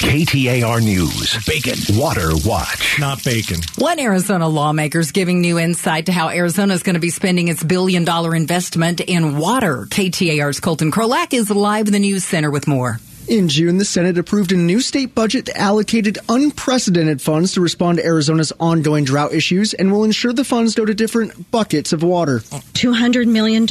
KTAR 0.05 0.83
News. 0.83 1.45
Bacon. 1.47 1.99
Water 1.99 2.31
Watch. 2.45 2.99
Not 3.01 3.25
bacon. 3.25 3.61
One 3.79 3.99
Arizona 3.99 4.47
lawmaker 4.47 4.99
is 4.99 5.13
giving 5.13 5.41
new 5.41 5.59
insight 5.59 6.07
to 6.07 6.13
how 6.13 6.29
Arizona 6.29 6.75
is 6.75 6.83
going 6.83 6.95
to 6.95 7.01
be 7.01 7.11
spending 7.11 7.49
its 7.49 7.65
billion 7.65 8.05
dollar 8.05 8.35
investment 8.35 9.01
in 9.01 9.39
water. 9.39 9.87
KTAR's 9.89 10.61
Colton 10.61 10.93
Krolak 10.93 11.33
is 11.33 11.51
live 11.51 11.87
in 11.87 11.93
the 11.95 11.99
news 11.99 12.25
center 12.25 12.51
with 12.51 12.69
more. 12.69 12.99
In 13.27 13.49
June, 13.49 13.79
the 13.79 13.87
Senate 13.87 14.19
approved 14.19 14.53
a 14.53 14.57
new 14.57 14.81
state 14.81 15.15
budget 15.15 15.47
that 15.47 15.57
allocated 15.57 16.19
unprecedented 16.29 17.23
funds 17.23 17.53
to 17.53 17.61
respond 17.63 17.97
to 17.97 18.05
Arizona's 18.05 18.53
ongoing 18.61 19.05
drought 19.05 19.33
issues 19.33 19.73
and 19.73 19.91
will 19.91 20.05
ensure 20.05 20.35
the 20.35 20.45
funds 20.45 20.75
go 20.75 20.85
to 20.85 20.93
different 20.93 21.51
buckets 21.51 21.95
of 21.95 22.03
water. 22.03 22.41
$200 22.41 23.27
million 23.27 23.67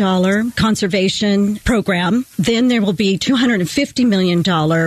conservation 0.52 1.58
program. 1.58 2.26
Then 2.40 2.68
there 2.68 2.82
will 2.82 2.94
be 2.94 3.20
$250 3.20 4.08
million 4.08 4.44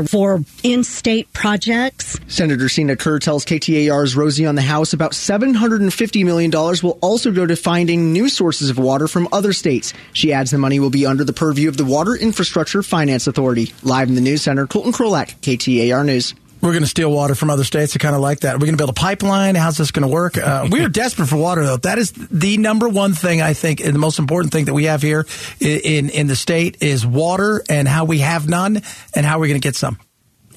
for 0.07 0.43
in 0.65 0.83
state 0.83 1.33
projects. 1.33 2.19
Senator 2.27 2.69
Sine 2.69 2.97
Kerr 2.97 3.21
tells 3.21 3.45
KTAR's 3.45 4.17
Rosie 4.17 4.47
on 4.47 4.57
the 4.57 4.63
House 4.63 4.93
about 4.93 5.13
$750 5.13 6.25
million 6.25 6.51
will 6.51 6.99
also 7.01 7.31
go 7.31 7.47
to 7.47 7.55
finding 7.55 8.13
new 8.13 8.29
sources 8.29 8.69
of 8.69 8.79
water 8.79 9.07
from 9.07 9.29
other 9.31 9.53
states. 9.53 9.93
She 10.13 10.33
adds 10.33 10.51
the 10.51 10.59
money 10.59 10.81
will 10.81 10.91
be 10.91 11.07
under 11.07 11.23
the 11.23 11.33
purview 11.33 11.69
of 11.69 11.77
the 11.77 11.85
Water 11.85 12.17
Infrastructure 12.17 12.83
Finance 12.83 13.29
Authority. 13.29 13.73
Live 13.85 14.09
in 14.09 14.17
the 14.17 14.21
News 14.21 14.43
Center, 14.43 14.56
Colton 14.65 14.93
Krolak, 14.93 15.35
KTAR 15.41 16.07
News. 16.07 16.35
We're 16.63 16.73
going 16.73 16.83
to 16.83 16.89
steal 16.89 17.13
water 17.13 17.35
from 17.35 17.51
other 17.51 17.65
states. 17.65 17.95
I 17.95 17.99
kind 17.99 18.15
of 18.15 18.23
like 18.23 18.41
that. 18.41 18.55
We're 18.55 18.67
going 18.67 18.73
to 18.73 18.79
build 18.79 18.91
a 18.91 18.95
pipeline. 18.95 19.55
How's 19.55 19.77
this 19.77 19.91
going 19.91 20.09
to 20.09 20.13
work? 20.13 20.39
Uh, 20.39 20.67
we 20.71 20.83
are 20.85 20.89
desperate 21.03 21.27
for 21.27 21.37
water, 21.37 21.65
though. 21.65 21.77
That 21.77 21.99
is 21.99 22.13
the 22.13 22.57
number 22.57 22.89
one 22.89 23.13
thing 23.13 23.43
I 23.43 23.53
think, 23.53 23.81
and 23.81 23.95
the 23.95 23.99
most 23.99 24.19
important 24.19 24.53
thing 24.53 24.65
that 24.65 24.75
we 24.75 24.85
have 24.85 25.03
here 25.03 25.27
in, 25.61 26.09
in 26.09 26.29
the 26.29 26.37
state 26.37 26.79
is 26.81 27.05
water, 27.07 27.63
and 27.69 27.87
how 27.87 28.05
we 28.05 28.21
have 28.21 28.49
none, 28.49 28.83
and 29.15 29.27
how 29.27 29.39
we're 29.39 29.49
going 29.49 29.61
to 29.61 29.67
get 29.67 29.77
some. 29.77 29.99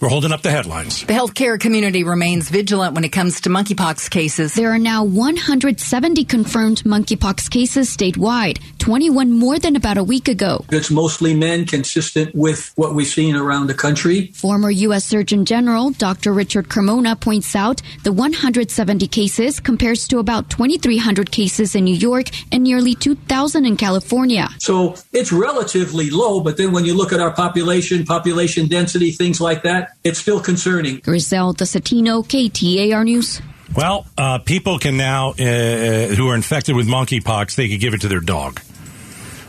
We're 0.01 0.07
holding 0.07 0.31
up 0.31 0.43
the 0.43 0.51
headlines. 0.51 1.05
The 1.05 1.13
healthcare 1.13 1.59
community 1.59 2.05
remains 2.05 2.49
vigilant 2.49 2.95
when 2.95 3.03
it 3.03 3.09
comes 3.09 3.41
to 3.41 3.49
monkeypox 3.49 4.09
cases. 4.09 4.53
There 4.53 4.71
are 4.71 4.79
now 4.79 5.03
170 5.03 6.23
confirmed 6.23 6.83
monkeypox 6.85 7.49
cases 7.49 7.89
statewide, 7.95 8.59
21 8.77 9.33
more 9.33 9.59
than 9.59 9.75
about 9.75 9.97
a 9.97 10.03
week 10.03 10.29
ago. 10.29 10.63
It's 10.69 10.89
mostly 10.89 11.33
men, 11.33 11.65
consistent 11.65 12.33
with 12.33 12.71
what 12.75 12.95
we've 12.95 13.07
seen 13.07 13.35
around 13.35 13.67
the 13.67 13.73
country. 13.73 14.27
Former 14.27 14.71
U.S. 14.71 15.03
Surgeon 15.03 15.43
General 15.43 15.89
Dr. 15.89 16.31
Richard 16.31 16.69
Carmona 16.69 17.19
points 17.19 17.53
out 17.53 17.81
the 18.03 18.13
170 18.13 19.05
cases 19.07 19.59
compares 19.59 20.07
to 20.07 20.19
about 20.19 20.49
2,300 20.49 21.29
cases 21.29 21.75
in 21.75 21.83
New 21.83 21.95
York 21.95 22.27
and 22.53 22.63
nearly 22.63 22.95
2,000 22.95 23.65
in 23.65 23.75
California. 23.75 24.47
So 24.59 24.95
it's 25.12 25.33
relatively 25.33 26.09
low, 26.09 26.39
but 26.39 26.55
then 26.55 26.71
when 26.71 26.85
you 26.85 26.93
look 26.95 27.12
at 27.12 27.19
our 27.19 27.33
population, 27.33 28.05
population 28.05 28.69
density, 28.69 29.12
things 29.12 29.41
like 29.41 29.63
that, 29.63 29.88
it's 30.04 30.19
still 30.19 30.39
concerning. 30.39 30.99
Griselda 30.99 31.65
Zetino, 31.65 32.23
KTAR 32.25 33.04
News. 33.04 33.41
Well, 33.75 34.08
uh, 34.17 34.39
people 34.39 34.80
can 34.80 34.97
now, 34.97 35.32
uh, 35.32 35.34
who 35.36 36.30
are 36.30 36.36
infected 36.36 36.75
with 36.75 36.88
monkeypox, 36.88 37.56
they 37.56 37.69
could 37.69 37.80
give 37.80 37.93
it 37.93 38.02
to 38.02 38.08
their 38.08 38.19
dog. 38.19 38.62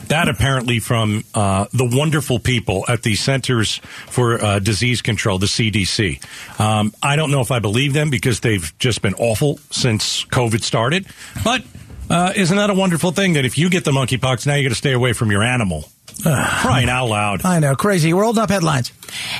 That 0.07 0.27
apparently 0.27 0.79
from 0.79 1.23
uh, 1.33 1.67
the 1.71 1.85
wonderful 1.85 2.37
people 2.37 2.83
at 2.89 3.01
the 3.01 3.15
Centers 3.15 3.77
for 4.07 4.43
uh, 4.43 4.59
Disease 4.59 5.01
Control, 5.01 5.39
the 5.39 5.45
CDC. 5.45 6.59
Um, 6.59 6.93
I 7.01 7.15
don't 7.15 7.31
know 7.31 7.39
if 7.39 7.49
I 7.49 7.59
believe 7.59 7.93
them 7.93 8.09
because 8.09 8.41
they've 8.41 8.77
just 8.77 9.01
been 9.01 9.13
awful 9.13 9.57
since 9.69 10.25
COVID 10.25 10.63
started. 10.63 11.07
But 11.45 11.63
uh, 12.09 12.33
isn't 12.35 12.57
that 12.57 12.69
a 12.69 12.73
wonderful 12.73 13.11
thing 13.11 13.33
that 13.33 13.45
if 13.45 13.57
you 13.57 13.69
get 13.69 13.85
the 13.85 13.91
monkeypox, 13.91 14.45
now 14.45 14.55
you 14.55 14.63
got 14.63 14.69
to 14.69 14.75
stay 14.75 14.91
away 14.91 15.13
from 15.13 15.31
your 15.31 15.43
animal? 15.43 15.85
Crying 16.61 16.89
out 16.89 17.07
loud. 17.07 17.43
I 17.45 17.59
know, 17.59 17.75
crazy. 17.75 18.13
We're 18.13 18.23
holding 18.23 18.43
up 18.43 18.49
headlines. 18.49 18.91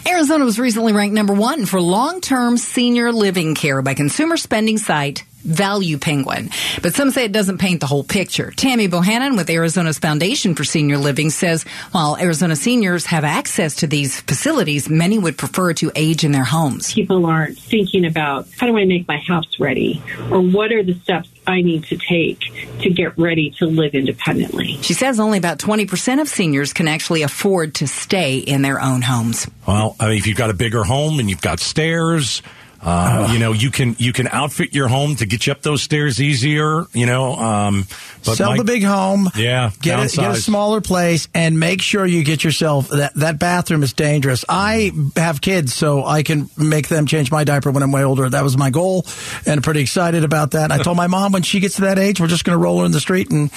Arizona 0.08 0.46
was 0.46 0.58
recently 0.58 0.94
ranked 0.94 1.14
number 1.14 1.34
one 1.34 1.66
for 1.66 1.80
long-term 1.80 2.58
senior 2.58 3.12
living 3.12 3.56
care 3.56 3.82
by 3.82 3.94
consumer 3.94 4.36
spending 4.36 4.78
site 4.78 5.24
Value 5.44 5.98
Penguin. 5.98 6.50
But 6.82 6.94
some 6.94 7.12
say 7.12 7.26
it 7.26 7.32
doesn't 7.32 7.58
paint 7.58 7.80
the 7.80 7.88
whole 7.88 8.04
picture. 8.04 8.52
Tammy 8.52 8.88
Bohannon 8.88 9.38
with 9.38 9.50
Arizona's 9.50 10.00
Foundation 10.00 10.56
for 10.56 10.64
Senior 10.64 10.98
Living 10.98 11.30
says 11.30 11.64
while 11.92 12.18
Arizona 12.18 12.56
seniors 12.56 13.06
have 13.08 13.24
access 13.24 13.78
to 13.78 13.88
these 13.88 14.20
facilities, 14.22 14.90
many 14.90 15.18
would 15.18 15.38
prefer 15.38 15.74
to 15.74 15.92
age 15.96 16.24
in 16.24 16.32
their 16.32 16.44
homes. 16.44 16.94
People 16.94 17.26
aren't 17.26 17.58
thinking 17.58 18.06
about 18.06 18.48
how 18.58 18.68
do 18.68 18.78
I 18.78 18.86
make 18.86 19.08
my 19.08 19.18
house 19.18 19.60
ready 19.60 20.02
or 20.32 20.42
what 20.42 20.72
are 20.72 20.84
the 20.84 20.94
steps 20.96 21.30
I 21.48 21.62
need 21.62 21.86
to 21.86 21.98
take 21.98 22.40
to 22.82 22.90
get 22.90 23.18
ready 23.18 23.50
to 23.58 23.66
live 23.66 23.94
independently. 23.94 24.78
She 24.82 24.94
says 24.94 25.20
only 25.20 25.38
about 25.38 25.58
20% 25.58 26.22
of 26.22 26.28
seniors 26.28 26.74
can 26.74 26.88
actually 26.88 27.24
afford 27.24 27.76
to 27.76 27.88
stay 27.88 28.38
in 28.38 28.62
their 28.62 28.82
own 28.82 29.02
homes. 29.02 29.50
Well, 29.68 29.96
I 30.00 30.10
mean, 30.10 30.18
if 30.18 30.28
you've 30.28 30.38
got 30.38 30.50
a 30.50 30.54
bigger 30.54 30.84
home 30.84 31.20
and 31.20 31.30
you've 31.30 31.42
got 31.42 31.60
stairs, 31.60 32.42
uh, 32.84 33.30
you 33.32 33.40
know, 33.40 33.52
you 33.54 33.70
can 33.72 33.96
you 34.00 34.12
can 34.14 34.28
outfit 34.28 34.74
your 34.74 34.88
home 34.88 35.16
to 35.18 35.26
get 35.26 35.46
you 35.48 35.52
up 35.52 35.62
those 35.62 35.82
stairs 35.82 36.22
easier. 36.22 36.86
You 36.94 37.06
know, 37.06 37.36
um, 37.36 37.86
but 38.26 38.36
Sell 38.38 38.52
my- 38.52 38.58
the 38.58 38.64
big 38.64 38.84
home. 38.84 39.30
Yeah, 39.36 39.72
Get 39.82 40.00
a, 40.00 40.16
get 40.16 40.32
a 40.32 40.36
smaller 40.36 40.82
place 40.82 41.28
and 41.34 41.60
make 41.60 41.82
sure 41.82 42.06
you 42.06 42.24
get 42.24 42.44
yourself 42.44 42.90
that 42.90 43.14
that 43.16 43.40
bathroom 43.40 43.84
is 43.84 43.94
dangerous. 43.94 44.44
I 44.50 44.92
have 45.16 45.42
kids, 45.42 45.74
so 45.74 46.04
I 46.06 46.24
can 46.24 46.50
make 46.58 46.88
them 46.88 47.06
change 47.06 47.32
my 47.32 47.44
diaper 47.44 47.72
when 47.72 47.84
I'm 47.84 47.92
way 47.92 48.04
older. 48.04 48.30
That 48.30 48.44
was 48.44 48.58
my 48.58 48.70
goal, 48.70 49.06
and 49.46 49.58
I'm 49.58 49.62
pretty 49.62 49.82
excited 49.82 50.24
about 50.24 50.52
that. 50.52 50.72
I 50.72 50.80
told 50.80 50.98
my 50.98 51.08
mom 51.08 51.32
when 51.32 51.44
she 51.44 51.60
gets 51.60 51.76
to 51.76 51.82
that 51.82 52.00
age, 52.00 52.20
we're 52.20 52.28
just 52.28 52.46
going 52.46 52.58
to 52.58 52.64
roll 52.64 52.80
her 52.80 52.86
in 52.86 52.92
the 52.92 53.00
street 53.00 53.32
and 53.32 53.52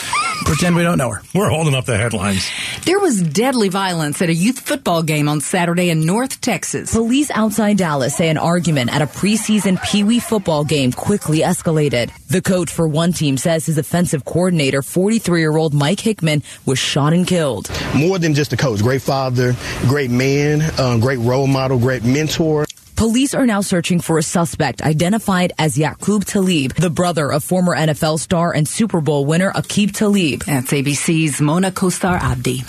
pretend 0.44 0.76
we 0.76 0.82
don't 0.82 0.98
know 0.98 1.10
her. 1.10 1.22
We're 1.34 1.48
holding 1.50 1.74
up 1.74 1.84
the 1.86 1.96
headlines. 1.96 2.48
There 2.84 2.98
was 3.00 3.22
deadly 3.22 3.68
violence 3.68 4.20
at 4.22 4.28
a 4.28 4.34
youth 4.34 4.60
football 4.60 5.02
game 5.02 5.28
on 5.28 5.40
Saturday 5.40 5.90
in 5.90 6.04
North 6.06 6.40
Texas. 6.40 6.92
Police 6.92 7.30
outside 7.30 7.78
Dallas 7.78 8.16
say 8.16 8.28
an 8.28 8.38
argument 8.38 8.92
at 8.94 9.02
a 9.02 9.06
preseason 9.14 9.80
Pee 9.84 10.04
Wee 10.04 10.20
football 10.20 10.64
game 10.64 10.92
quickly 10.92 11.38
escalated. 11.38 12.10
The 12.28 12.42
coach 12.42 12.70
for 12.70 12.86
one 12.86 13.12
team 13.12 13.36
says 13.36 13.64
his 13.66 13.78
offensive 13.78 14.24
coordinator, 14.24 14.82
43 14.82 15.40
year 15.40 15.56
old 15.56 15.72
Mike 15.72 16.00
Hickman, 16.00 16.42
was 16.66 16.78
shot 16.78 17.12
and 17.12 17.26
killed. 17.26 17.70
More 17.94 18.18
than 18.18 18.34
just 18.34 18.52
a 18.52 18.56
coach, 18.56 18.82
great 18.82 19.02
father, 19.02 19.54
great 19.82 20.10
man, 20.10 20.62
um, 20.78 21.00
great 21.00 21.18
role 21.20 21.46
model, 21.46 21.78
great 21.78 22.04
mentor. 22.04 22.66
Police 22.96 23.34
are 23.34 23.44
now 23.44 23.60
searching 23.60 24.00
for 24.00 24.18
a 24.18 24.22
suspect 24.22 24.80
identified 24.80 25.52
as 25.58 25.76
Yaqub 25.76 26.24
Talib, 26.24 26.74
the 26.74 26.90
brother 26.90 27.32
of 27.32 27.42
former 27.42 27.74
NFL 27.76 28.20
star 28.20 28.52
and 28.54 28.68
Super 28.68 29.00
Bowl 29.00 29.26
winner 29.26 29.50
Aqib 29.52 29.92
Talib. 29.92 30.44
That's 30.44 30.70
ABC's 30.70 31.40
Mona 31.40 31.72
Kosar 31.72 32.18
Abdi. 32.20 32.62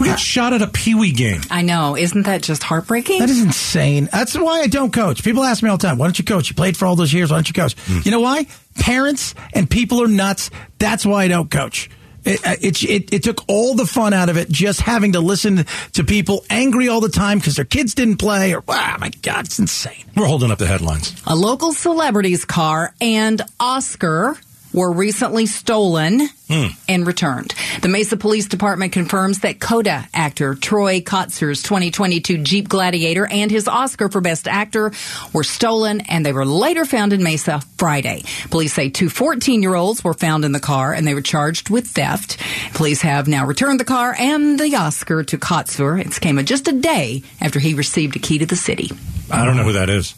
We 0.00 0.06
got 0.06 0.18
shot 0.18 0.52
at 0.52 0.60
a 0.62 0.66
Pee 0.66 0.94
Wee 0.94 1.12
game. 1.12 1.40
I 1.50 1.62
know. 1.62 1.96
Isn't 1.96 2.24
that 2.24 2.42
just 2.42 2.62
heartbreaking? 2.62 3.20
That 3.20 3.30
is 3.30 3.42
insane. 3.42 4.08
That's 4.12 4.36
why 4.36 4.60
I 4.60 4.66
don't 4.66 4.92
coach. 4.92 5.24
People 5.24 5.42
ask 5.42 5.62
me 5.62 5.70
all 5.70 5.78
the 5.78 5.86
time, 5.86 5.98
why 5.98 6.06
don't 6.06 6.18
you 6.18 6.24
coach? 6.24 6.50
You 6.50 6.54
played 6.54 6.76
for 6.76 6.84
all 6.86 6.96
those 6.96 7.12
years. 7.12 7.30
Why 7.30 7.38
don't 7.38 7.48
you 7.48 7.54
coach? 7.54 7.74
Hmm. 7.86 8.00
You 8.04 8.10
know 8.10 8.20
why? 8.20 8.46
Parents 8.78 9.34
and 9.54 9.68
people 9.68 10.02
are 10.02 10.08
nuts. 10.08 10.50
That's 10.78 11.06
why 11.06 11.24
I 11.24 11.28
don't 11.28 11.50
coach. 11.50 11.88
It, 12.24 12.46
uh, 12.46 12.56
it, 12.60 12.82
it, 12.82 13.12
it 13.12 13.22
took 13.22 13.44
all 13.48 13.74
the 13.74 13.86
fun 13.86 14.12
out 14.12 14.28
of 14.28 14.36
it 14.36 14.48
just 14.48 14.80
having 14.80 15.12
to 15.12 15.20
listen 15.20 15.64
to 15.94 16.04
people 16.04 16.44
angry 16.50 16.88
all 16.88 17.00
the 17.00 17.08
time 17.08 17.38
because 17.38 17.56
their 17.56 17.64
kids 17.64 17.94
didn't 17.94 18.18
play 18.18 18.54
or, 18.54 18.60
wow, 18.60 18.96
my 19.00 19.10
God, 19.22 19.46
it's 19.46 19.58
insane. 19.58 20.04
We're 20.16 20.26
holding 20.26 20.50
up 20.50 20.58
the 20.58 20.66
headlines. 20.66 21.20
A 21.26 21.34
local 21.34 21.72
celebrity's 21.72 22.44
car 22.44 22.94
and 23.00 23.42
Oscar 23.58 24.36
were 24.72 24.90
recently 24.90 25.46
stolen 25.46 26.28
hmm. 26.48 26.66
and 26.88 27.06
returned. 27.06 27.54
The 27.80 27.88
Mesa 27.88 28.16
Police 28.16 28.46
Department 28.46 28.92
confirms 28.92 29.40
that 29.40 29.60
Coda 29.60 30.08
actor 30.14 30.54
Troy 30.54 31.00
Kotsur's 31.00 31.62
2022 31.62 32.38
Jeep 32.38 32.68
Gladiator 32.68 33.26
and 33.26 33.50
his 33.50 33.68
Oscar 33.68 34.08
for 34.08 34.20
Best 34.20 34.48
Actor 34.48 34.92
were 35.32 35.44
stolen 35.44 36.00
and 36.02 36.24
they 36.24 36.32
were 36.32 36.46
later 36.46 36.84
found 36.84 37.12
in 37.12 37.22
Mesa 37.22 37.60
Friday. 37.76 38.22
Police 38.50 38.72
say 38.72 38.88
two 38.88 39.08
14 39.08 39.62
year 39.62 39.74
olds 39.74 40.02
were 40.02 40.14
found 40.14 40.44
in 40.44 40.52
the 40.52 40.60
car 40.60 40.92
and 40.92 41.06
they 41.06 41.14
were 41.14 41.22
charged 41.22 41.70
with 41.70 41.88
theft. 41.88 42.38
Police 42.74 43.02
have 43.02 43.28
now 43.28 43.46
returned 43.46 43.80
the 43.80 43.84
car 43.84 44.14
and 44.18 44.58
the 44.58 44.76
Oscar 44.76 45.22
to 45.24 45.38
Kotsur. 45.38 46.00
It 46.00 46.20
came 46.20 46.42
just 46.44 46.68
a 46.68 46.72
day 46.72 47.22
after 47.40 47.58
he 47.58 47.74
received 47.74 48.16
a 48.16 48.18
key 48.18 48.38
to 48.38 48.46
the 48.46 48.56
city. 48.56 48.90
I 49.30 49.44
don't 49.44 49.56
know 49.56 49.64
who 49.64 49.72
that 49.72 49.90
is. 49.90 50.14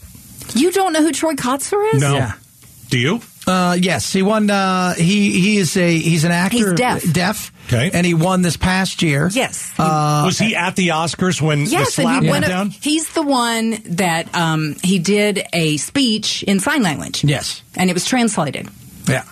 You 0.55 0.71
don't 0.73 0.93
know 0.93 1.03
who 1.03 1.13
Troy 1.13 1.35
Kotsur 1.35 1.95
is? 1.95 2.01
No. 2.01 2.31
Do 2.89 2.99
you? 2.99 3.21
Uh, 3.47 3.77
yes, 3.79 4.13
he 4.13 4.23
won. 4.23 4.49
Uh, 4.51 4.95
he 4.95 5.31
he 5.41 5.59
is 5.59 5.77
a 5.77 5.99
he's 5.99 6.25
an 6.25 6.33
actor. 6.33 6.57
He's 6.71 6.73
deaf. 6.75 7.13
Deaf. 7.13 7.53
Okay. 7.67 7.91
And 7.93 8.07
he 8.07 8.15
won 8.15 8.43
this 8.43 8.57
past 8.57 9.03
year. 9.03 9.29
Yes. 9.33 9.73
Uh, 9.79 10.23
was 10.27 10.39
he 10.39 10.55
at 10.55 10.77
the 10.77 10.89
Oscars 10.89 11.41
when 11.41 11.65
the 11.65 11.71
Yes, 11.71 11.99
and 11.99 12.05
slap 12.05 12.23
he 12.23 12.29
went 12.31 12.43
went 12.45 12.47
down? 12.47 12.71
he's 12.71 13.09
the 13.15 13.23
one 13.23 13.79
that 13.97 14.35
um, 14.35 14.77
he 14.83 14.99
did 14.99 15.43
a 15.53 15.77
speech 15.79 16.43
in 16.43 16.61
sign 16.61 16.83
language. 16.83 17.25
Yes. 17.25 17.63
And 17.77 17.89
it 17.91 17.95
was 17.95 18.05
translated. 18.05 18.69
Yeah. 19.09 19.25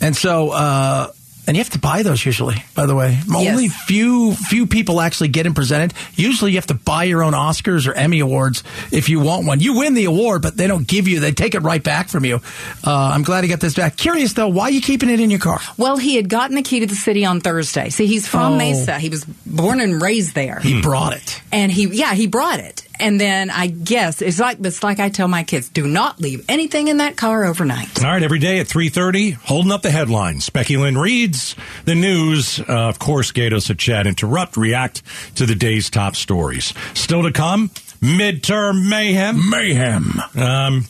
And 0.00 0.14
so, 0.16 0.50
uh, 0.50 1.08
and 1.46 1.56
you 1.56 1.62
have 1.62 1.70
to 1.72 1.78
buy 1.78 2.02
those 2.02 2.24
usually, 2.24 2.56
by 2.74 2.86
the 2.86 2.94
way. 2.94 3.18
Only 3.34 3.68
few 3.68 4.34
few 4.34 4.66
people 4.66 5.00
actually 5.00 5.28
get 5.28 5.44
them 5.44 5.54
presented. 5.54 5.94
Usually 6.14 6.52
you 6.52 6.56
have 6.58 6.66
to 6.66 6.74
buy 6.74 7.04
your 7.04 7.22
own 7.22 7.32
Oscars 7.32 7.86
or 7.86 7.92
Emmy 7.94 8.20
Awards 8.20 8.62
if 8.92 9.08
you 9.08 9.20
want 9.20 9.46
one. 9.46 9.60
You 9.60 9.78
win 9.78 9.94
the 9.94 10.04
award, 10.06 10.42
but 10.42 10.56
they 10.56 10.66
don't 10.66 10.86
give 10.86 11.06
you, 11.08 11.20
they 11.20 11.32
take 11.32 11.54
it 11.54 11.60
right 11.60 11.82
back 11.82 12.08
from 12.08 12.24
you. 12.24 12.36
Uh, 12.84 13.10
I'm 13.14 13.22
glad 13.22 13.44
he 13.44 13.48
got 13.50 13.60
this 13.60 13.74
back. 13.74 13.96
Curious 13.96 14.32
though, 14.32 14.48
why 14.48 14.64
are 14.64 14.70
you 14.70 14.80
keeping 14.80 15.08
it 15.10 15.20
in 15.20 15.30
your 15.30 15.40
car? 15.40 15.60
Well, 15.76 15.96
he 15.96 16.16
had 16.16 16.28
gotten 16.28 16.56
the 16.56 16.62
key 16.62 16.80
to 16.80 16.86
the 16.86 16.94
city 16.94 17.24
on 17.24 17.40
Thursday. 17.40 17.90
See, 17.90 18.06
he's 18.06 18.26
from 18.26 18.54
Oh. 18.54 18.56
Mesa. 18.56 18.98
He 18.98 19.08
was 19.08 19.24
born 19.24 19.80
and 19.80 20.00
raised 20.00 20.34
there. 20.34 20.60
He 20.60 20.80
brought 20.80 21.14
it. 21.14 21.42
And 21.52 21.70
he, 21.72 21.86
yeah, 21.86 22.14
he 22.14 22.26
brought 22.26 22.60
it. 22.60 22.85
And 22.98 23.20
then 23.20 23.50
I 23.50 23.66
guess 23.66 24.22
it's 24.22 24.38
like 24.38 24.58
it's 24.60 24.82
like 24.82 25.00
I 25.00 25.08
tell 25.08 25.28
my 25.28 25.42
kids: 25.42 25.68
do 25.68 25.86
not 25.86 26.20
leave 26.20 26.44
anything 26.48 26.88
in 26.88 26.98
that 26.98 27.16
car 27.16 27.44
overnight. 27.44 28.02
All 28.04 28.10
right, 28.10 28.22
every 28.22 28.38
day 28.38 28.58
at 28.58 28.66
3.30, 28.66 29.34
holding 29.34 29.72
up 29.72 29.82
the 29.82 29.90
headlines. 29.90 30.50
Becky 30.50 30.76
Lynn 30.76 30.98
reads 30.98 31.56
the 31.84 31.94
news. 31.94 32.60
Uh, 32.60 32.88
of 32.88 32.98
course, 32.98 33.32
Gaydos 33.32 33.70
at 33.70 33.78
Chad 33.78 34.06
Interrupt, 34.06 34.56
react 34.56 35.02
to 35.36 35.46
the 35.46 35.54
day's 35.54 35.90
top 35.90 36.16
stories. 36.16 36.72
Still 36.94 37.22
to 37.22 37.32
come, 37.32 37.68
midterm 38.00 38.88
mayhem. 38.88 39.50
Mayhem. 39.50 40.20
Um, 40.36 40.86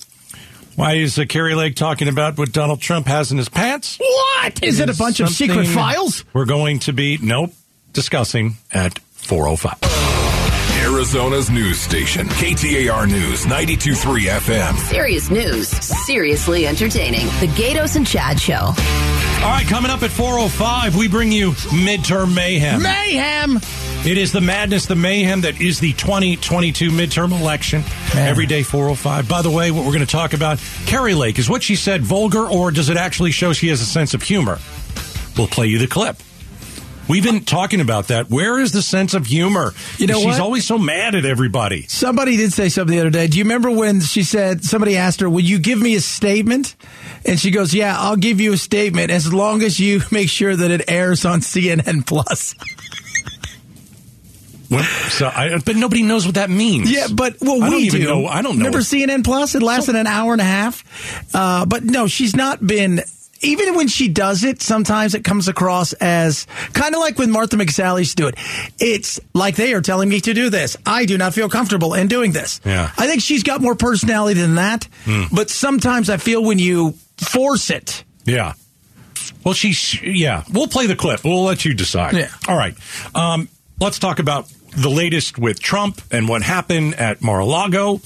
why 0.77 0.95
is 0.95 1.19
uh, 1.19 1.25
Kari 1.27 1.55
Lake 1.55 1.75
talking 1.75 2.07
about 2.07 2.37
what 2.37 2.53
Donald 2.53 2.81
Trump 2.81 3.07
has 3.07 3.33
in 3.33 3.38
his 3.38 3.49
pants? 3.49 3.97
What? 3.99 4.62
Is 4.62 4.79
it 4.79 4.90
a 4.90 4.95
bunch 4.95 5.21
of 5.21 5.31
secret 5.31 5.66
files? 5.66 6.25
We're 6.35 6.45
going 6.45 6.81
to 6.81 6.92
be, 6.92 7.19
nope, 7.21 7.53
discussing 7.92 8.57
at 8.73 8.95
4.05. 9.16 10.06
Arizona's 10.97 11.51
news 11.51 11.79
station, 11.79 12.27
KTAR 12.27 13.07
News 13.07 13.45
92.3 13.45 14.31
FM. 14.31 14.79
Serious 14.79 15.29
news, 15.29 15.69
seriously 15.69 16.67
entertaining. 16.67 17.27
The 17.39 17.49
Gaydos 17.49 17.97
and 17.97 18.07
Chad 18.07 18.41
Show. 18.41 18.55
All 18.55 19.53
right, 19.53 19.67
coming 19.69 19.91
up 19.91 20.03
at 20.03 20.11
4.05, 20.11 20.97
we 20.97 21.07
bring 21.07 21.31
you 21.31 21.51
midterm 21.51 22.35
mayhem. 22.35 22.83
Mayhem. 22.83 23.57
It 24.07 24.17
is 24.17 24.33
the 24.33 24.41
madness, 24.41 24.87
the 24.87 24.97
mayhem 24.97 25.43
that 25.43 25.61
is 25.61 25.81
the 25.81 25.93
2022 25.93 26.91
midterm 26.91 27.39
election. 27.39 27.85
Every 28.15 28.47
day 28.47 28.63
405. 28.63 29.29
By 29.29 29.43
the 29.43 29.51
way, 29.51 29.71
what 29.71 29.85
we're 29.85 29.93
going 29.93 30.01
to 30.01 30.07
talk 30.07 30.33
about, 30.33 30.59
Kari 30.87 31.13
Lake, 31.13 31.39
is 31.39 31.51
what 31.51 31.63
she 31.63 31.77
said 31.77 32.05
vulgar 32.05 32.49
or 32.49 32.71
does 32.71 32.89
it 32.89 32.97
actually 32.97 33.33
show 33.33 33.53
she 33.53 33.69
has 33.69 33.83
a 33.83 33.87
sense 33.87 34.15
of 34.15 34.23
humor? 34.23 34.59
We'll 35.37 35.47
play 35.47 35.67
you 35.67 35.79
the 35.79 35.89
clip. 35.89 36.17
We've 37.09 37.23
been 37.23 37.45
talking 37.45 37.81
about 37.81 38.09
that. 38.09 38.29
Where 38.31 38.59
is 38.59 38.73
the 38.73 38.83
sense 38.83 39.14
of 39.14 39.27
humor? 39.27 39.73
You 39.97 40.09
know 40.09 40.16
She's 40.16 40.25
what? 40.27 40.40
always 40.40 40.66
so 40.66 40.77
mad 40.77 41.14
at 41.14 41.25
everybody. 41.25 41.83
Somebody 41.83 42.37
did 42.37 42.53
say 42.53 42.69
something 42.69 42.95
the 42.97 43.01
other 43.01 43.11
day. 43.11 43.29
Do 43.29 43.38
you 43.38 43.45
remember 43.45 43.71
when 43.71 44.01
she 44.01 44.23
said, 44.25 44.64
somebody 44.64 44.97
asked 44.97 45.21
her, 45.21 45.31
Will 45.31 45.40
you 45.40 45.59
give 45.59 45.81
me 45.81 45.95
a 45.95 46.01
statement? 46.01 46.75
And 47.25 47.38
she 47.38 47.51
goes, 47.53 47.73
Yeah, 47.73 47.97
I'll 47.99 48.16
give 48.16 48.40
you 48.40 48.53
a 48.55 48.57
statement 48.57 49.11
as 49.11 49.33
long 49.33 49.62
as 49.62 49.79
you 49.79 50.01
make 50.11 50.29
sure 50.29 50.55
that 50.57 50.71
it 50.71 50.90
airs 50.90 51.25
on 51.25 51.40
CNN 51.40 52.07
Plus. 52.07 52.55
Well, 54.69 54.83
so 55.11 55.27
I, 55.29 55.59
but 55.64 55.77
nobody 55.77 56.03
knows 56.03 56.27
what 56.27 56.35
that 56.35 56.51
means. 56.51 56.90
Yeah, 56.90 57.07
but 57.12 57.37
well, 57.40 57.62
I 57.62 57.69
we 57.69 57.88
do. 57.88 58.03
know. 58.03 58.27
I 58.27 58.42
don't 58.42 58.59
know. 58.59 58.64
Remember 58.64 58.81
CNN 58.81 59.23
Plus? 59.25 59.55
It 59.55 59.62
lasted 59.62 59.95
an 59.95 60.09
hour 60.09 60.33
and 60.33 60.40
a 60.40 60.45
half. 60.45 60.83
Uh, 61.33 61.64
but 61.66 61.85
no, 61.85 62.09
she's 62.09 62.35
not 62.35 62.66
been. 62.66 63.01
Even 63.42 63.75
when 63.75 63.88
she 63.88 64.09
does 64.09 64.44
it, 64.44 64.62
sometimes 64.62 65.14
it 65.14 65.25
comes 65.25 65.49
across 65.49 65.92
as 65.94 66.46
kind 66.72 66.94
of 66.94 67.01
like 67.01 67.18
when 67.18 67.31
Martha 67.31 67.57
McSally 67.57 68.01
used 68.01 68.16
to 68.16 68.22
do 68.25 68.29
it. 68.29 68.37
It's 68.79 69.20
like 69.35 69.57
they 69.57 69.75
are 69.75 69.81
telling 69.81 70.09
me 70.09 70.20
to 70.20 70.35
do 70.35 70.51
this. 70.51 70.77
I 70.87 71.05
do 71.05 71.18
not 71.18 71.35
feel 71.35 71.49
comfortable 71.49 71.94
in 71.94 72.09
doing 72.09 72.33
this. 72.33 72.61
Yeah. 72.64 72.90
I 72.96 73.07
think 73.07 73.22
she's 73.22 73.42
got 73.42 73.61
more 73.61 73.75
personality 73.75 74.40
than 74.40 74.57
that. 74.57 74.88
Hmm. 75.05 75.25
But 75.33 75.51
sometimes 75.51 76.11
I 76.11 76.16
feel 76.16 76.42
when 76.42 76.59
you 76.59 76.94
force 77.18 77.70
it. 77.70 78.05
Yeah. 78.25 78.55
Well, 79.44 79.55
she's 79.55 80.03
yeah. 80.03 80.44
We'll 80.53 80.68
play 80.68 80.87
the 80.87 80.96
clip. 80.96 81.25
We'll 81.25 81.44
let 81.44 81.64
you 81.64 81.75
decide. 81.75 82.14
Yeah. 82.14 82.31
All 82.49 82.57
right. 82.57 82.75
Um, 83.14 83.49
let's 83.81 83.99
talk 83.99 84.18
about 84.18 84.49
the 84.77 84.90
latest 84.90 85.38
with 85.38 85.61
Trump 85.61 86.03
and 86.11 86.29
what 86.29 86.42
happened 86.42 86.94
at 86.96 87.22
Mar-a-Lago. 87.22 88.01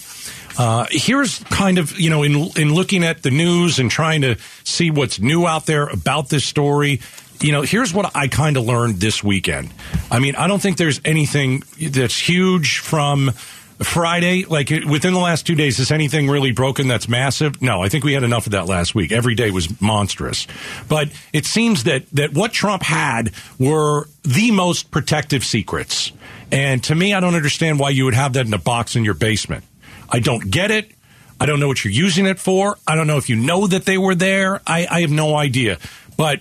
Uh, 0.61 0.85
here's 0.91 1.39
kind 1.45 1.79
of 1.79 1.99
you 1.99 2.11
know 2.11 2.23
in 2.23 2.35
in 2.55 2.75
looking 2.75 3.03
at 3.03 3.23
the 3.23 3.31
news 3.31 3.79
and 3.79 3.91
trying 3.91 4.21
to 4.21 4.37
see 4.63 4.91
what's 4.91 5.19
new 5.19 5.47
out 5.47 5.65
there 5.65 5.87
about 5.87 6.29
this 6.29 6.45
story. 6.45 7.01
You 7.41 7.53
know, 7.53 7.63
here's 7.63 7.95
what 7.95 8.15
I 8.15 8.29
kind 8.29 8.59
of 8.59 8.67
learned 8.67 8.97
this 8.97 9.25
weekend. 9.25 9.73
I 10.11 10.19
mean, 10.19 10.37
I 10.37 10.49
don't 10.49 10.61
think 10.61 10.77
there's 10.77 11.01
anything 11.03 11.63
that's 11.81 12.19
huge 12.19 12.81
from 12.81 13.31
Friday, 13.79 14.45
like 14.45 14.69
within 14.69 15.15
the 15.15 15.19
last 15.19 15.47
two 15.47 15.55
days, 15.55 15.79
is 15.79 15.91
anything 15.91 16.29
really 16.29 16.53
broken 16.53 16.89
that's 16.89 17.09
massive? 17.09 17.63
No, 17.63 17.83
I 17.83 17.89
think 17.89 18.05
we 18.05 18.13
had 18.13 18.23
enough 18.23 18.45
of 18.45 18.53
that 18.53 18.67
last 18.67 18.95
week. 18.95 19.13
Every 19.13 19.35
day 19.35 19.51
was 19.51 19.81
monstrous. 19.81 20.47
But 20.91 21.09
it 21.33 21.47
seems 21.47 21.85
that, 21.85 22.05
that 22.11 22.35
what 22.35 22.53
Trump 22.53 22.83
had 22.83 23.33
were 23.59 24.09
the 24.25 24.51
most 24.51 24.91
protective 24.91 25.43
secrets. 25.43 26.13
And 26.53 26.85
to 26.85 26.95
me, 26.95 27.15
I 27.15 27.21
don't 27.21 27.35
understand 27.35 27.79
why 27.79 27.89
you 27.89 28.05
would 28.05 28.13
have 28.13 28.35
that 28.35 28.45
in 28.45 28.53
a 28.53 28.59
box 28.59 28.97
in 28.97 29.07
your 29.07 29.15
basement. 29.15 29.65
I 30.11 30.21
don't 30.21 30.51
get 30.51 30.71
it. 30.71 30.91
I 31.41 31.47
don't 31.47 31.61
know 31.61 31.69
what 31.69 31.85
you're 31.85 31.93
using 31.93 32.27
it 32.27 32.39
for. 32.39 32.77
I 32.87 32.95
don't 32.95 33.07
know 33.07 33.17
if 33.17 33.31
you 33.31 33.37
know 33.37 33.67
that 33.67 33.85
they 33.85 33.97
were 33.97 34.15
there. 34.15 34.61
I, 34.67 34.87
I 34.91 35.01
have 35.01 35.11
no 35.11 35.37
idea. 35.37 35.79
But 36.17 36.41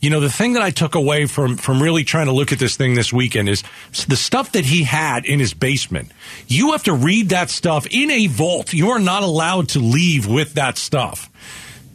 you 0.00 0.10
know, 0.10 0.18
the 0.18 0.30
thing 0.30 0.54
that 0.54 0.62
I 0.62 0.70
took 0.70 0.96
away 0.96 1.26
from 1.26 1.56
from 1.56 1.80
really 1.80 2.02
trying 2.02 2.26
to 2.26 2.32
look 2.32 2.50
at 2.50 2.58
this 2.58 2.76
thing 2.76 2.94
this 2.94 3.12
weekend 3.12 3.48
is 3.48 3.62
the 4.08 4.16
stuff 4.16 4.52
that 4.52 4.64
he 4.64 4.82
had 4.82 5.24
in 5.24 5.38
his 5.38 5.54
basement. 5.54 6.10
You 6.48 6.72
have 6.72 6.82
to 6.84 6.92
read 6.92 7.28
that 7.28 7.50
stuff 7.50 7.86
in 7.88 8.10
a 8.10 8.26
vault. 8.26 8.72
You 8.72 8.90
are 8.90 8.98
not 8.98 9.22
allowed 9.22 9.68
to 9.70 9.78
leave 9.78 10.26
with 10.26 10.54
that 10.54 10.76
stuff. 10.76 11.30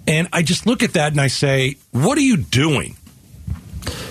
And 0.07 0.29
I 0.31 0.41
just 0.41 0.65
look 0.65 0.83
at 0.83 0.93
that 0.93 1.11
and 1.11 1.19
I 1.19 1.27
say, 1.27 1.75
what 1.91 2.17
are 2.17 2.21
you 2.21 2.37
doing? 2.37 2.95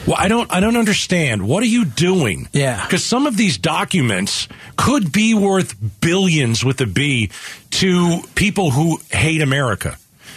Well, 0.06 0.16
I 0.18 0.28
don't 0.28 0.52
I 0.52 0.60
don't 0.60 0.76
understand. 0.76 1.46
What 1.48 1.62
are 1.62 1.66
you 1.66 1.84
doing? 1.84 2.48
Yeah. 2.52 2.84
Because 2.84 3.04
some 3.04 3.26
of 3.26 3.36
these 3.36 3.58
documents 3.58 4.48
could 4.76 5.10
be 5.10 5.34
worth 5.34 5.74
billions 6.00 6.64
with 6.64 6.80
a 6.80 6.86
B 6.86 7.30
to 7.72 8.20
people 8.34 8.70
who 8.70 9.00
hate 9.10 9.42
America. 9.42 9.96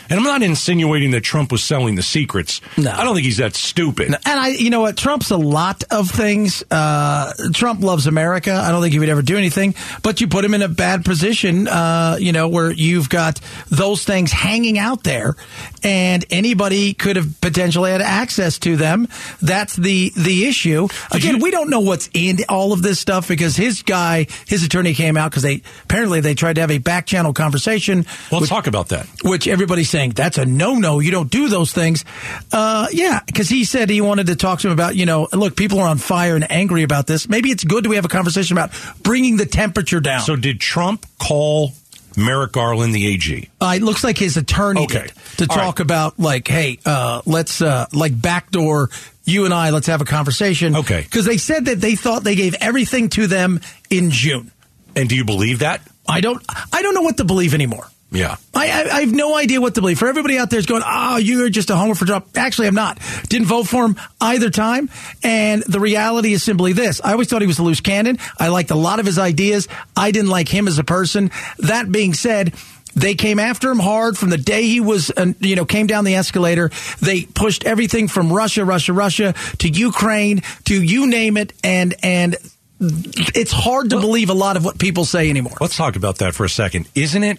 And 0.09 0.19
I'm 0.19 0.23
not 0.25 0.41
insinuating 0.41 1.11
that 1.11 1.21
Trump 1.21 1.51
was 1.51 1.63
selling 1.63 1.95
the 1.95 2.01
secrets. 2.03 2.61
No. 2.77 2.91
I 2.91 3.03
don't 3.03 3.13
think 3.15 3.25
he's 3.25 3.37
that 3.37 3.55
stupid. 3.55 4.07
And 4.07 4.19
I, 4.25 4.49
you 4.49 4.69
know 4.69 4.81
what? 4.81 4.97
Trump's 4.97 5.31
a 5.31 5.37
lot 5.37 5.83
of 5.91 6.09
things. 6.09 6.63
Uh, 6.71 7.31
Trump 7.53 7.81
loves 7.81 8.07
America. 8.07 8.53
I 8.53 8.71
don't 8.71 8.81
think 8.81 8.93
he 8.93 8.99
would 8.99 9.09
ever 9.09 9.21
do 9.21 9.37
anything. 9.37 9.75
But 10.01 10.21
you 10.21 10.27
put 10.27 10.43
him 10.43 10.53
in 10.53 10.61
a 10.61 10.67
bad 10.67 11.05
position, 11.05 11.67
uh, 11.67 12.17
you 12.19 12.31
know, 12.31 12.47
where 12.47 12.71
you've 12.71 13.09
got 13.09 13.39
those 13.69 14.03
things 14.03 14.31
hanging 14.31 14.77
out 14.79 15.03
there, 15.03 15.35
and 15.83 16.25
anybody 16.29 16.93
could 16.93 17.15
have 17.15 17.39
potentially 17.41 17.91
had 17.91 18.01
access 18.01 18.57
to 18.59 18.75
them. 18.75 19.07
That's 19.41 19.75
the 19.75 20.11
the 20.15 20.47
issue. 20.47 20.87
Again, 21.11 21.39
we 21.39 21.51
don't 21.51 21.69
know 21.69 21.81
what's 21.81 22.09
in 22.13 22.37
all 22.49 22.73
of 22.73 22.81
this 22.81 22.99
stuff 22.99 23.27
because 23.27 23.55
his 23.55 23.83
guy, 23.83 24.27
his 24.47 24.63
attorney, 24.63 24.93
came 24.93 25.17
out 25.17 25.31
because 25.31 25.43
they 25.43 25.61
apparently 25.83 26.19
they 26.21 26.33
tried 26.33 26.53
to 26.53 26.61
have 26.61 26.71
a 26.71 26.77
back 26.79 27.05
channel 27.05 27.33
conversation. 27.33 28.05
Well, 28.31 28.39
let's 28.39 28.41
which- 28.41 28.49
talk 28.49 28.67
about 28.67 28.89
that. 28.89 29.07
which 29.23 29.47
everybody's 29.47 29.89
saying 29.99 30.11
that's 30.11 30.37
a 30.37 30.45
no 30.45 30.75
no. 30.75 30.99
You 30.99 31.11
don't 31.11 31.29
do 31.29 31.49
those 31.49 31.73
things. 31.73 32.05
Uh, 32.51 32.87
yeah, 32.91 33.19
because 33.25 33.49
he 33.49 33.65
said 33.65 33.89
he 33.89 34.01
wanted 34.01 34.27
to 34.27 34.35
talk 34.35 34.59
to 34.61 34.67
him 34.67 34.73
about, 34.73 34.95
you 34.95 35.05
know, 35.05 35.27
look, 35.33 35.55
people 35.55 35.79
are 35.79 35.87
on 35.87 35.97
fire 35.97 36.35
and 36.35 36.49
angry 36.51 36.83
about 36.83 37.05
this. 37.07 37.27
Maybe 37.27 37.49
it's 37.51 37.63
good 37.63 37.83
to 37.83 37.91
have 37.91 38.05
a 38.05 38.09
conversation 38.09 38.57
about 38.57 38.71
bringing 39.03 39.37
the 39.37 39.45
temperature 39.45 39.99
down. 39.99 40.21
So 40.21 40.35
did 40.35 40.59
Trump 40.61 41.05
call 41.19 41.73
Merrick 42.15 42.53
Garland 42.53 42.93
the 42.95 43.07
AG? 43.13 43.49
Uh, 43.59 43.73
it 43.75 43.83
looks 43.83 44.03
like 44.03 44.17
his 44.17 44.37
attorney 44.37 44.83
Okay. 44.83 45.09
did 45.35 45.47
to 45.47 45.47
All 45.49 45.57
talk 45.57 45.79
about 45.79 46.17
like, 46.19 46.47
hey, 46.47 46.79
uh, 46.85 47.21
let's 47.25 47.61
uh, 47.61 47.85
like 47.93 48.19
backdoor 48.19 48.89
you 49.25 49.45
and 49.45 49.53
I. 49.53 49.69
Let's 49.71 49.87
have 49.87 50.01
a 50.01 50.05
conversation. 50.05 50.75
Okay. 50.77 51.01
because 51.01 51.25
they 51.25 51.37
said 51.37 51.65
that 51.65 51.81
they 51.81 51.95
thought 51.95 52.23
they 52.23 52.35
gave 52.35 52.55
everything 52.61 53.09
to 53.09 53.27
them 53.27 53.59
in 53.89 54.11
June. 54.11 54.51
And 54.95 55.07
do 55.09 55.15
you 55.15 55.25
believe 55.25 55.59
that? 55.59 55.81
I 56.07 56.21
don't. 56.21 56.43
I 56.73 56.81
don't 56.81 56.95
know 56.95 57.03
what 57.03 57.17
to 57.17 57.23
believe 57.23 57.53
anymore. 57.53 57.87
Yeah. 58.11 58.37
I, 58.55 58.69
I, 58.69 58.89
I 58.97 58.99
have 59.01 59.13
no 59.13 59.35
idea 59.35 59.61
what 59.61 59.75
to 59.75 59.81
believe. 59.81 59.99
For 59.99 60.07
everybody 60.07 60.37
out 60.37 60.49
there 60.49 60.59
is 60.59 60.65
going, 60.65 60.81
oh, 60.85 61.17
you're 61.17 61.49
just 61.49 61.69
a 61.69 61.75
homer 61.75 61.93
for 61.93 62.05
Trump. 62.05 62.27
Actually, 62.35 62.67
I'm 62.67 62.75
not. 62.75 62.99
Didn't 63.27 63.47
vote 63.47 63.67
for 63.67 63.85
him 63.85 63.97
either 64.19 64.49
time. 64.49 64.89
And 65.23 65.63
the 65.63 65.79
reality 65.79 66.33
is 66.33 66.43
simply 66.43 66.73
this. 66.73 67.01
I 67.03 67.11
always 67.11 67.29
thought 67.29 67.41
he 67.41 67.47
was 67.47 67.59
a 67.59 67.63
loose 67.63 67.81
cannon. 67.81 68.17
I 68.39 68.47
liked 68.47 68.71
a 68.71 68.75
lot 68.75 68.99
of 68.99 69.05
his 69.05 69.19
ideas. 69.19 69.67
I 69.95 70.11
didn't 70.11 70.31
like 70.31 70.49
him 70.49 70.67
as 70.67 70.79
a 70.79 70.83
person. 70.83 71.29
That 71.59 71.91
being 71.91 72.15
said, 72.15 72.53
they 72.95 73.13
came 73.13 73.37
after 73.37 73.69
him 73.69 73.79
hard 73.79 74.17
from 74.17 74.31
the 74.31 74.37
day 74.37 74.63
he 74.63 74.81
was, 74.81 75.11
uh, 75.15 75.33
you 75.39 75.55
know, 75.55 75.65
came 75.65 75.85
down 75.85 76.03
the 76.03 76.15
escalator. 76.15 76.71
They 77.01 77.25
pushed 77.25 77.63
everything 77.63 78.07
from 78.07 78.33
Russia, 78.33 78.65
Russia, 78.65 78.93
Russia 78.93 79.35
to 79.59 79.69
Ukraine 79.69 80.41
to 80.65 80.81
you 80.81 81.05
name 81.05 81.37
it. 81.37 81.53
And, 81.63 81.93
and 82.01 82.35
it's 82.79 83.51
hard 83.51 83.91
to 83.91 83.99
believe 83.99 84.29
a 84.29 84.33
lot 84.33 84.57
of 84.57 84.65
what 84.65 84.79
people 84.79 85.05
say 85.05 85.29
anymore. 85.29 85.57
Let's 85.61 85.77
talk 85.77 85.95
about 85.95 86.17
that 86.17 86.33
for 86.33 86.45
a 86.45 86.49
second. 86.49 86.87
Isn't 86.95 87.23
it 87.23 87.37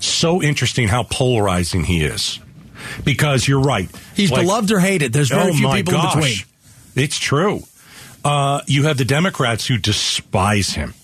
so 0.00 0.42
interesting 0.42 0.88
how 0.88 1.04
polarizing 1.04 1.84
he 1.84 2.04
is? 2.04 2.38
Because 3.04 3.46
you're 3.46 3.60
right. 3.60 3.88
He's 4.14 4.30
beloved 4.30 4.70
or 4.72 4.80
hated. 4.80 5.12
There's 5.12 5.30
very 5.30 5.50
oh 5.50 5.54
few 5.54 5.70
people 5.70 5.94
in 5.94 6.00
between. 6.00 6.36
It's 6.96 7.18
true. 7.18 7.62
Uh, 8.24 8.60
you 8.66 8.84
have 8.84 8.98
the 8.98 9.04
Democrats 9.04 9.66
who 9.66 9.78
despise 9.78 10.70
him. 10.70 10.94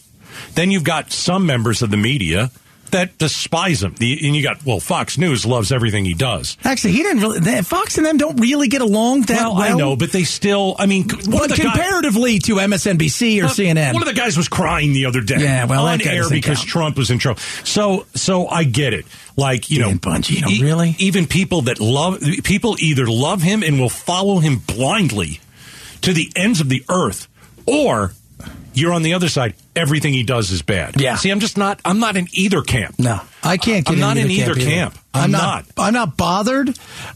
Then 0.55 0.71
you've 0.71 0.85
got 0.85 1.13
some 1.13 1.47
members 1.47 1.83
of 1.83 1.91
the 1.91 1.97
media 1.97 2.51
that 2.89 3.19
despise 3.19 3.83
him. 3.83 3.95
The, 3.99 4.27
and 4.27 4.35
you 4.37 4.43
got, 4.43 4.65
well, 4.65 4.81
Fox 4.81 5.19
News 5.19 5.45
loves 5.47 5.73
everything 5.73 6.05
he 6.05 6.15
does. 6.15 6.57
Actually, 6.65 6.93
he 6.93 7.03
didn't 7.03 7.21
really. 7.23 7.41
they- 7.41 7.63
Fox 7.63 7.97
and 7.99 8.07
them 8.07 8.17
don't 8.17 8.41
really 8.41 8.69
get 8.69 8.81
along 8.83 9.23
that 9.23 9.37
Well, 9.43 9.55
well. 9.57 9.75
I 9.75 9.77
know, 9.79 9.97
but 9.97 10.13
they 10.13 10.25
still, 10.25 10.77
I 10.79 10.87
mean, 10.87 11.09
one 11.09 11.31
Well, 11.31 11.45
of 11.45 11.51
the 11.51 11.57
guys- 11.57 11.73
comparatively 11.73 12.39
to 12.41 12.55
MSNBC 12.61 13.41
or 13.43 13.47
Uh, 13.47 13.49
CNN. 13.49 13.93
One 13.95 14.03
of 14.03 14.09
the 14.09 14.15
guys 14.15 14.37
was 14.37 14.49
crying 14.49 14.93
the 14.93 15.07
other 15.07 15.21
day. 15.21 15.37
Yeah, 15.41 15.65
well, 15.67 15.87
on 15.87 16.01
air 16.07 16.29
because 16.31 16.59
count. 16.59 16.69
Trump 16.69 16.97
was 16.97 17.11
in 17.11 17.19
trouble. 17.19 17.41
So, 17.65 18.07
so 18.15 18.47
I 18.49 18.65
get 18.65 18.95
it. 18.95 19.07
Like 19.37 19.71
you 19.71 19.79
know, 19.79 19.93
Bongino, 19.93 20.49
e- 20.51 20.63
really? 20.63 20.97
Even 20.99 21.27
people 21.27 21.63
that 21.63 21.79
love 21.81 22.21
people 22.43 22.77
either 22.81 23.07
love 23.07 23.41
him 23.41 23.63
and 23.63 23.79
will 23.79 23.89
follow 23.89 24.41
him 24.41 24.57
blindly 24.59 25.41
to 26.03 26.13
the 26.13 26.33
ends 26.35 26.61
of 26.61 26.69
the 26.69 26.83
earth, 26.89 27.29
or 27.67 28.13
you're 28.75 28.93
on 28.93 29.03
the 29.03 29.15
other 29.15 29.29
side. 29.29 29.55
Everything 29.79 30.13
he 30.13 30.25
does 30.25 30.51
is 30.51 30.63
bad. 30.63 31.01
Yeah. 31.01 31.17
See, 31.17 31.31
I'm 31.31 31.41
just 31.41 31.57
not. 31.57 31.81
I'm 31.85 32.01
not 32.01 32.17
in 32.17 32.27
either 32.33 32.63
camp. 32.63 32.99
No, 32.99 33.21
I 33.43 33.57
can't. 33.57 33.87
Get 33.87 33.93
I'm 33.93 34.01
not 34.01 34.17
in 34.17 34.31
either 34.31 34.53
either 34.53 34.61
camp. 34.61 34.99
I'm 35.15 35.31
not. 35.31 35.65
I'm 35.77 35.95
not 35.95 36.17
bothered. 36.17 36.69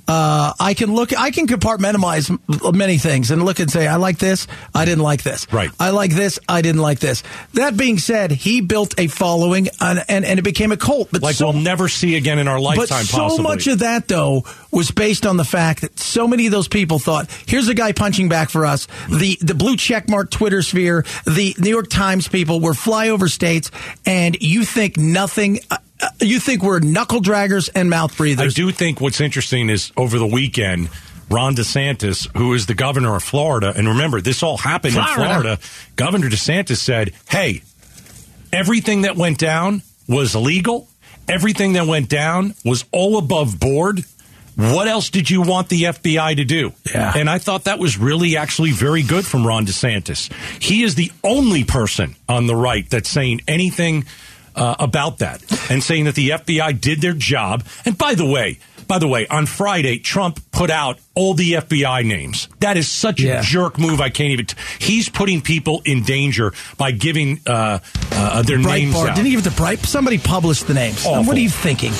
Uh, 0.08 0.52
I 0.58 0.74
can 0.74 0.92
look. 0.92 1.16
I 1.16 1.30
can 1.30 1.46
compartmentalize 1.46 2.74
many 2.74 2.98
things 2.98 3.30
and 3.30 3.44
look 3.44 3.60
and 3.60 3.70
say, 3.70 3.86
I 3.86 3.96
like 3.96 4.18
this. 4.18 4.46
I 4.74 4.84
didn't 4.84 5.04
like 5.04 5.22
this. 5.22 5.46
Right. 5.52 5.70
I 5.78 5.90
like 5.90 6.10
this. 6.12 6.38
I 6.48 6.62
didn't 6.62 6.80
like 6.80 6.98
this. 6.98 7.22
That 7.54 7.76
being 7.76 7.98
said, 7.98 8.30
he 8.30 8.60
built 8.60 8.98
a 8.98 9.06
following 9.06 9.68
and 9.80 10.02
and, 10.08 10.24
and 10.24 10.38
it 10.38 10.42
became 10.42 10.72
a 10.72 10.76
cult. 10.76 11.10
But 11.12 11.22
Like 11.22 11.36
so, 11.36 11.50
we'll 11.50 11.60
never 11.60 11.88
see 11.88 12.16
again 12.16 12.38
in 12.38 12.48
our 12.48 12.58
lifetime. 12.60 13.02
But 13.02 13.06
so 13.06 13.18
possibly. 13.18 13.42
much 13.44 13.66
of 13.66 13.78
that, 13.80 14.08
though, 14.08 14.44
was 14.70 14.90
based 14.90 15.26
on 15.26 15.36
the 15.36 15.44
fact 15.44 15.82
that 15.82 15.98
so 15.98 16.26
many 16.26 16.46
of 16.46 16.52
those 16.52 16.68
people 16.68 16.98
thought, 16.98 17.30
"Here's 17.46 17.68
a 17.68 17.74
guy 17.74 17.92
punching 17.92 18.28
back 18.28 18.50
for 18.50 18.66
us." 18.66 18.88
The 19.08 19.38
the 19.40 19.54
blue 19.54 19.76
checkmark 19.76 20.30
Twitter 20.30 20.62
sphere, 20.62 21.04
the 21.24 21.54
New 21.58 21.70
York 21.70 21.88
Times 21.88 22.26
people 22.26 22.51
were 22.60 22.72
flyover 22.72 23.30
states, 23.30 23.70
and 24.06 24.36
you 24.40 24.64
think 24.64 24.96
nothing. 24.96 25.60
Uh, 25.70 25.78
uh, 26.00 26.08
you 26.20 26.40
think 26.40 26.62
we're 26.62 26.80
knuckle 26.80 27.20
draggers 27.20 27.70
and 27.74 27.88
mouth 27.88 28.16
breathers. 28.16 28.52
I 28.52 28.54
do 28.54 28.70
think 28.72 29.00
what's 29.00 29.20
interesting 29.20 29.70
is 29.70 29.92
over 29.96 30.18
the 30.18 30.26
weekend, 30.26 30.90
Ron 31.30 31.54
DeSantis, 31.54 32.28
who 32.36 32.54
is 32.54 32.66
the 32.66 32.74
governor 32.74 33.14
of 33.14 33.22
Florida, 33.22 33.72
and 33.76 33.88
remember, 33.88 34.20
this 34.20 34.42
all 34.42 34.56
happened 34.56 34.94
Florida. 34.94 35.12
in 35.12 35.28
Florida. 35.28 35.58
Governor 35.96 36.28
DeSantis 36.28 36.78
said, 36.78 37.12
hey, 37.28 37.62
everything 38.52 39.02
that 39.02 39.16
went 39.16 39.38
down 39.38 39.82
was 40.08 40.34
legal. 40.34 40.88
Everything 41.28 41.74
that 41.74 41.86
went 41.86 42.08
down 42.08 42.54
was 42.64 42.84
all 42.90 43.16
above 43.16 43.60
board. 43.60 44.04
What 44.56 44.86
else 44.88 45.10
did 45.10 45.30
you 45.30 45.42
want 45.42 45.68
the 45.68 45.82
FBI 45.84 46.36
to 46.36 46.44
do? 46.44 46.72
Yeah. 46.94 47.12
And 47.16 47.28
I 47.30 47.38
thought 47.38 47.64
that 47.64 47.78
was 47.78 47.96
really 47.98 48.36
actually 48.36 48.72
very 48.72 49.02
good 49.02 49.24
from 49.26 49.46
Ron 49.46 49.64
DeSantis. 49.66 50.30
He 50.62 50.82
is 50.82 50.94
the 50.94 51.10
only 51.24 51.64
person 51.64 52.16
on 52.28 52.46
the 52.46 52.54
right 52.56 52.88
that's 52.90 53.08
saying 53.08 53.40
anything 53.48 54.04
uh, 54.54 54.74
about 54.78 55.18
that 55.18 55.42
and 55.70 55.82
saying 55.82 56.04
that 56.04 56.14
the 56.14 56.30
FBI 56.30 56.78
did 56.80 57.00
their 57.00 57.14
job. 57.14 57.64
And 57.86 57.96
by 57.96 58.14
the 58.14 58.26
way, 58.26 58.58
by 58.88 58.98
the 58.98 59.08
way, 59.08 59.26
on 59.28 59.46
Friday, 59.46 59.98
Trump 59.98 60.38
put 60.50 60.68
out 60.68 60.98
all 61.14 61.32
the 61.32 61.52
FBI 61.54 62.04
names. 62.04 62.48
That 62.60 62.76
is 62.76 62.90
such 62.90 63.20
Yeah. 63.20 63.40
a 63.40 63.42
jerk 63.42 63.78
move. 63.78 64.02
I 64.02 64.10
can't 64.10 64.32
even. 64.32 64.46
T- 64.46 64.56
he's 64.80 65.08
putting 65.08 65.40
people 65.40 65.80
in 65.86 66.02
danger 66.02 66.52
by 66.76 66.90
giving 66.90 67.40
uh, 67.46 67.78
uh, 68.10 68.42
their 68.42 68.58
names 68.58 68.94
Breitbart. 68.94 69.08
out. 69.08 69.14
Didn't 69.16 69.26
he 69.26 69.30
give 69.30 69.46
it 69.46 69.50
to 69.50 69.56
Bright? 69.56 69.78
Somebody 69.80 70.18
published 70.18 70.66
the 70.66 70.74
names. 70.74 71.06
What 71.06 71.28
are 71.28 71.40
you 71.40 71.48
thinking? 71.48 71.92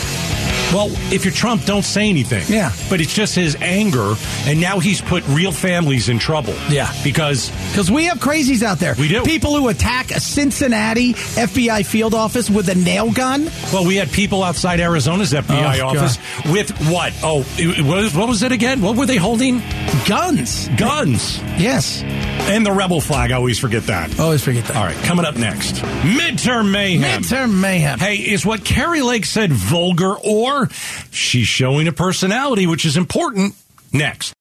Well, 0.73 0.89
if 1.13 1.25
you're 1.25 1.35
Trump, 1.35 1.65
don't 1.65 1.85
say 1.85 2.09
anything. 2.09 2.45
Yeah. 2.49 2.73
But 2.89 3.01
it's 3.01 3.13
just 3.15 3.35
his 3.35 3.57
anger, 3.61 4.15
and 4.47 4.61
now 4.61 4.79
he's 4.79 5.01
put 5.01 5.27
real 5.29 5.53
families 5.53 6.09
in 6.09 6.19
trouble. 6.19 6.55
Yeah. 6.71 6.91
Because 7.05 7.51
Because 7.71 7.91
we 7.91 8.05
have 8.07 8.19
crazies 8.19 8.63
out 8.63 8.79
there. 8.79 8.95
We 8.99 9.09
do. 9.09 9.23
People 9.23 9.55
who 9.57 9.69
attack 9.69 10.11
a 10.11 10.21
Cincinnati 10.21 11.13
FBI 11.15 11.85
field 11.85 12.15
office 12.15 12.49
with 12.49 12.69
a 12.69 12.75
nail 12.75 13.13
gun. 13.13 13.51
Well, 13.73 13.85
we 13.87 13.97
had 13.97 14.11
people 14.11 14.43
outside 14.43 14.81
Arizona's 14.81 15.33
FBI 15.33 15.81
Oh, 15.81 15.89
office 15.89 16.19
with 16.51 16.71
what? 16.89 17.13
Oh, 17.23 17.45
it, 17.59 17.85
was, 17.85 18.15
what 18.15 18.29
was 18.29 18.43
it 18.43 18.53
again? 18.53 18.81
What 18.81 18.97
were 18.97 19.07
they 19.07 19.17
holding? 19.17 19.61
Guns. 20.07 20.69
Guns. 20.77 21.39
Yes. 21.59 22.03
And 22.03 22.65
the 22.67 22.73
rebel 22.73 23.01
flag. 23.01 23.31
I 23.31 23.37
always 23.37 23.59
forget 23.59 23.85
that. 23.87 24.19
Always 24.19 24.43
forget 24.43 24.65
that. 24.67 24.77
All 24.77 24.85
right, 24.85 24.97
coming 25.05 25.25
up 25.25 25.37
next. 25.37 25.77
Midterm 25.77 26.71
mayhem. 26.71 27.23
Midterm 27.23 27.61
mayhem. 27.61 27.99
Hey, 27.99 28.17
is 28.17 28.45
what 28.45 28.65
Kari 28.65 29.03
Lake 29.03 29.25
said 29.27 29.53
vulgar 29.53 30.15
or 30.19 30.62
she's 31.11 31.47
showing 31.47 31.89
a 31.89 31.93
personality, 31.93 32.67
which 32.67 32.85
is 32.85 32.97
important? 32.97 33.55
Next. 33.93 34.31